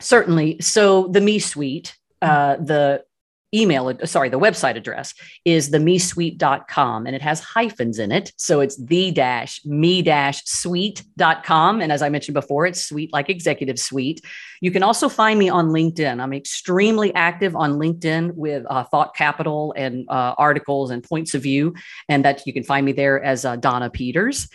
Certainly. 0.00 0.60
So 0.60 1.08
the 1.08 1.20
Me 1.20 1.38
Suite, 1.38 1.96
uh, 2.20 2.56
the 2.56 3.04
email, 3.54 3.92
sorry, 4.04 4.28
the 4.28 4.38
website 4.38 4.76
address 4.76 5.14
is 5.44 5.70
the 5.70 5.78
mesuite.com 5.78 7.06
and 7.06 7.14
it 7.14 7.22
has 7.22 7.40
hyphens 7.40 7.98
in 7.98 8.12
it. 8.12 8.32
So 8.36 8.60
it's 8.60 8.76
the 8.76 9.10
dash 9.10 9.64
me 9.64 10.02
dash 10.02 10.44
suite.com. 10.44 11.80
And 11.80 11.92
as 11.92 12.02
I 12.02 12.08
mentioned 12.08 12.34
before, 12.34 12.66
it's 12.66 12.84
suite 12.84 13.12
like 13.12 13.28
executive 13.28 13.78
suite. 13.78 14.24
You 14.60 14.70
can 14.70 14.82
also 14.82 15.08
find 15.08 15.38
me 15.38 15.48
on 15.48 15.68
LinkedIn. 15.68 16.20
I'm 16.20 16.32
extremely 16.32 17.14
active 17.14 17.54
on 17.56 17.74
LinkedIn 17.74 18.34
with 18.34 18.64
uh, 18.68 18.84
thought 18.84 19.14
capital 19.14 19.74
and 19.76 20.06
uh, 20.08 20.34
articles 20.38 20.90
and 20.90 21.02
points 21.02 21.34
of 21.34 21.42
view. 21.42 21.74
And 22.08 22.24
that 22.24 22.46
you 22.46 22.52
can 22.52 22.62
find 22.62 22.86
me 22.86 22.92
there 22.92 23.22
as 23.22 23.44
uh, 23.44 23.56
Donna 23.56 23.90
Peters. 23.90 24.48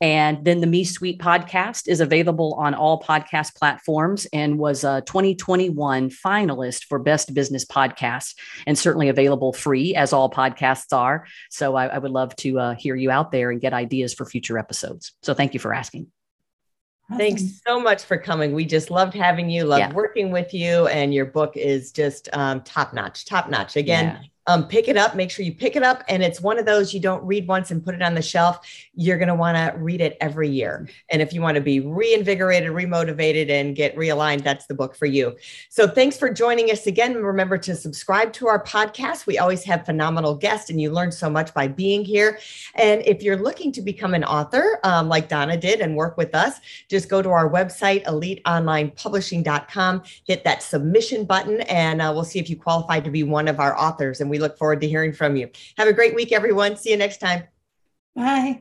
And 0.00 0.44
then 0.44 0.60
the 0.60 0.66
Me 0.66 0.84
Suite 0.84 1.18
podcast 1.18 1.86
is 1.86 2.00
available 2.00 2.54
on 2.54 2.74
all 2.74 3.02
podcast 3.02 3.54
platforms 3.54 4.26
and 4.32 4.58
was 4.58 4.82
a 4.82 5.02
2021 5.02 6.08
finalist 6.08 6.84
for 6.84 6.98
Best 6.98 7.34
Business 7.34 7.66
Podcast 7.66 8.34
and 8.66 8.78
certainly 8.78 9.10
available 9.10 9.52
free 9.52 9.94
as 9.94 10.14
all 10.14 10.30
podcasts 10.30 10.96
are. 10.96 11.26
So 11.50 11.76
I, 11.76 11.86
I 11.86 11.98
would 11.98 12.10
love 12.10 12.34
to 12.36 12.58
uh, 12.58 12.74
hear 12.74 12.96
you 12.96 13.10
out 13.10 13.30
there 13.30 13.50
and 13.50 13.60
get 13.60 13.74
ideas 13.74 14.14
for 14.14 14.24
future 14.24 14.58
episodes. 14.58 15.12
So 15.22 15.34
thank 15.34 15.52
you 15.52 15.60
for 15.60 15.74
asking. 15.74 16.06
Awesome. 17.10 17.18
Thanks 17.18 17.60
so 17.66 17.80
much 17.80 18.04
for 18.04 18.16
coming. 18.16 18.54
We 18.54 18.64
just 18.64 18.90
loved 18.90 19.14
having 19.14 19.50
you, 19.50 19.64
loved 19.64 19.80
yeah. 19.80 19.92
working 19.92 20.30
with 20.30 20.54
you, 20.54 20.86
and 20.86 21.12
your 21.12 21.26
book 21.26 21.56
is 21.56 21.90
just 21.90 22.28
um, 22.32 22.60
top 22.60 22.94
notch, 22.94 23.24
top 23.26 23.50
notch. 23.50 23.74
Again, 23.76 24.16
yeah 24.22 24.28
um, 24.50 24.66
pick 24.66 24.88
it 24.88 24.96
up. 24.96 25.14
Make 25.14 25.30
sure 25.30 25.44
you 25.44 25.54
pick 25.54 25.76
it 25.76 25.84
up. 25.84 26.02
And 26.08 26.24
it's 26.24 26.40
one 26.40 26.58
of 26.58 26.66
those 26.66 26.92
you 26.92 26.98
don't 26.98 27.24
read 27.24 27.46
once 27.46 27.70
and 27.70 27.84
put 27.84 27.94
it 27.94 28.02
on 28.02 28.14
the 28.14 28.22
shelf. 28.22 28.66
You're 28.94 29.16
going 29.16 29.28
to 29.28 29.34
want 29.34 29.56
to 29.56 29.78
read 29.78 30.00
it 30.00 30.16
every 30.20 30.48
year. 30.48 30.88
And 31.08 31.22
if 31.22 31.32
you 31.32 31.40
want 31.40 31.54
to 31.54 31.60
be 31.60 31.78
reinvigorated, 31.78 32.70
remotivated, 32.70 33.48
and 33.48 33.76
get 33.76 33.94
realigned, 33.94 34.42
that's 34.42 34.66
the 34.66 34.74
book 34.74 34.96
for 34.96 35.06
you. 35.06 35.36
So 35.68 35.86
thanks 35.86 36.16
for 36.16 36.32
joining 36.32 36.72
us 36.72 36.88
again. 36.88 37.14
Remember 37.14 37.58
to 37.58 37.76
subscribe 37.76 38.32
to 38.34 38.48
our 38.48 38.60
podcast. 38.64 39.26
We 39.26 39.38
always 39.38 39.62
have 39.64 39.86
phenomenal 39.86 40.34
guests, 40.34 40.68
and 40.68 40.80
you 40.80 40.90
learn 40.90 41.12
so 41.12 41.30
much 41.30 41.54
by 41.54 41.68
being 41.68 42.04
here. 42.04 42.40
And 42.74 43.02
if 43.06 43.22
you're 43.22 43.36
looking 43.36 43.70
to 43.72 43.82
become 43.82 44.14
an 44.14 44.24
author, 44.24 44.80
um, 44.82 45.08
like 45.08 45.28
Donna 45.28 45.56
did, 45.56 45.80
and 45.80 45.94
work 45.94 46.16
with 46.16 46.34
us, 46.34 46.58
just 46.88 47.08
go 47.08 47.22
to 47.22 47.28
our 47.30 47.48
website, 47.48 48.04
eliteonlinepublishing.com, 48.04 50.02
hit 50.26 50.42
that 50.42 50.62
submission 50.64 51.24
button, 51.24 51.60
and 51.62 52.02
uh, 52.02 52.10
we'll 52.12 52.24
see 52.24 52.40
if 52.40 52.50
you 52.50 52.56
qualify 52.56 52.98
to 52.98 53.10
be 53.10 53.22
one 53.22 53.46
of 53.46 53.60
our 53.60 53.78
authors. 53.78 54.20
And 54.20 54.28
we 54.40 54.48
look 54.48 54.56
forward 54.56 54.80
to 54.80 54.88
hearing 54.88 55.12
from 55.12 55.36
you. 55.36 55.50
Have 55.76 55.88
a 55.88 55.92
great 55.92 56.14
week, 56.14 56.32
everyone. 56.32 56.76
See 56.76 56.90
you 56.90 56.96
next 56.96 57.18
time. 57.18 57.44
Bye. 58.16 58.60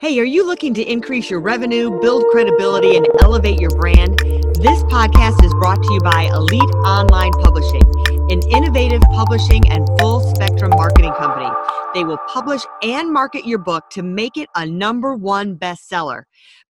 Hey, 0.00 0.18
are 0.18 0.24
you 0.24 0.46
looking 0.46 0.74
to 0.74 0.82
increase 0.82 1.30
your 1.30 1.40
revenue, 1.40 2.00
build 2.00 2.24
credibility, 2.32 2.96
and 2.96 3.06
elevate 3.20 3.60
your 3.60 3.70
brand? 3.70 4.18
This 4.54 4.82
podcast 4.84 5.44
is 5.44 5.52
brought 5.54 5.82
to 5.82 5.92
you 5.92 6.00
by 6.00 6.30
Elite 6.34 6.74
Online 6.86 7.32
Publishing, 7.32 7.82
an 8.30 8.40
innovative 8.50 9.02
publishing 9.12 9.70
and 9.70 9.86
full 9.98 10.20
spectrum 10.34 10.70
marketing 10.70 11.12
company. 11.12 11.50
They 11.92 12.04
will 12.04 12.18
publish 12.28 12.62
and 12.82 13.12
market 13.12 13.46
your 13.46 13.58
book 13.58 13.90
to 13.90 14.02
make 14.02 14.36
it 14.36 14.48
a 14.54 14.64
number 14.64 15.14
one 15.14 15.56
bestseller. 15.56 16.22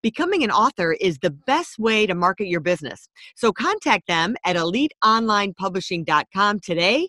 Becoming 0.03 0.43
an 0.43 0.51
author 0.51 0.95
is 0.95 1.19
the 1.19 1.31
best 1.31 1.79
way 1.79 2.07
to 2.07 2.14
market 2.14 2.47
your 2.47 2.61
business. 2.61 3.07
So 3.37 3.53
contact 3.53 4.09
them 4.09 4.35
at 4.45 4.57
eliteonlinepublishing.com 4.57 6.61
today 6.61 7.09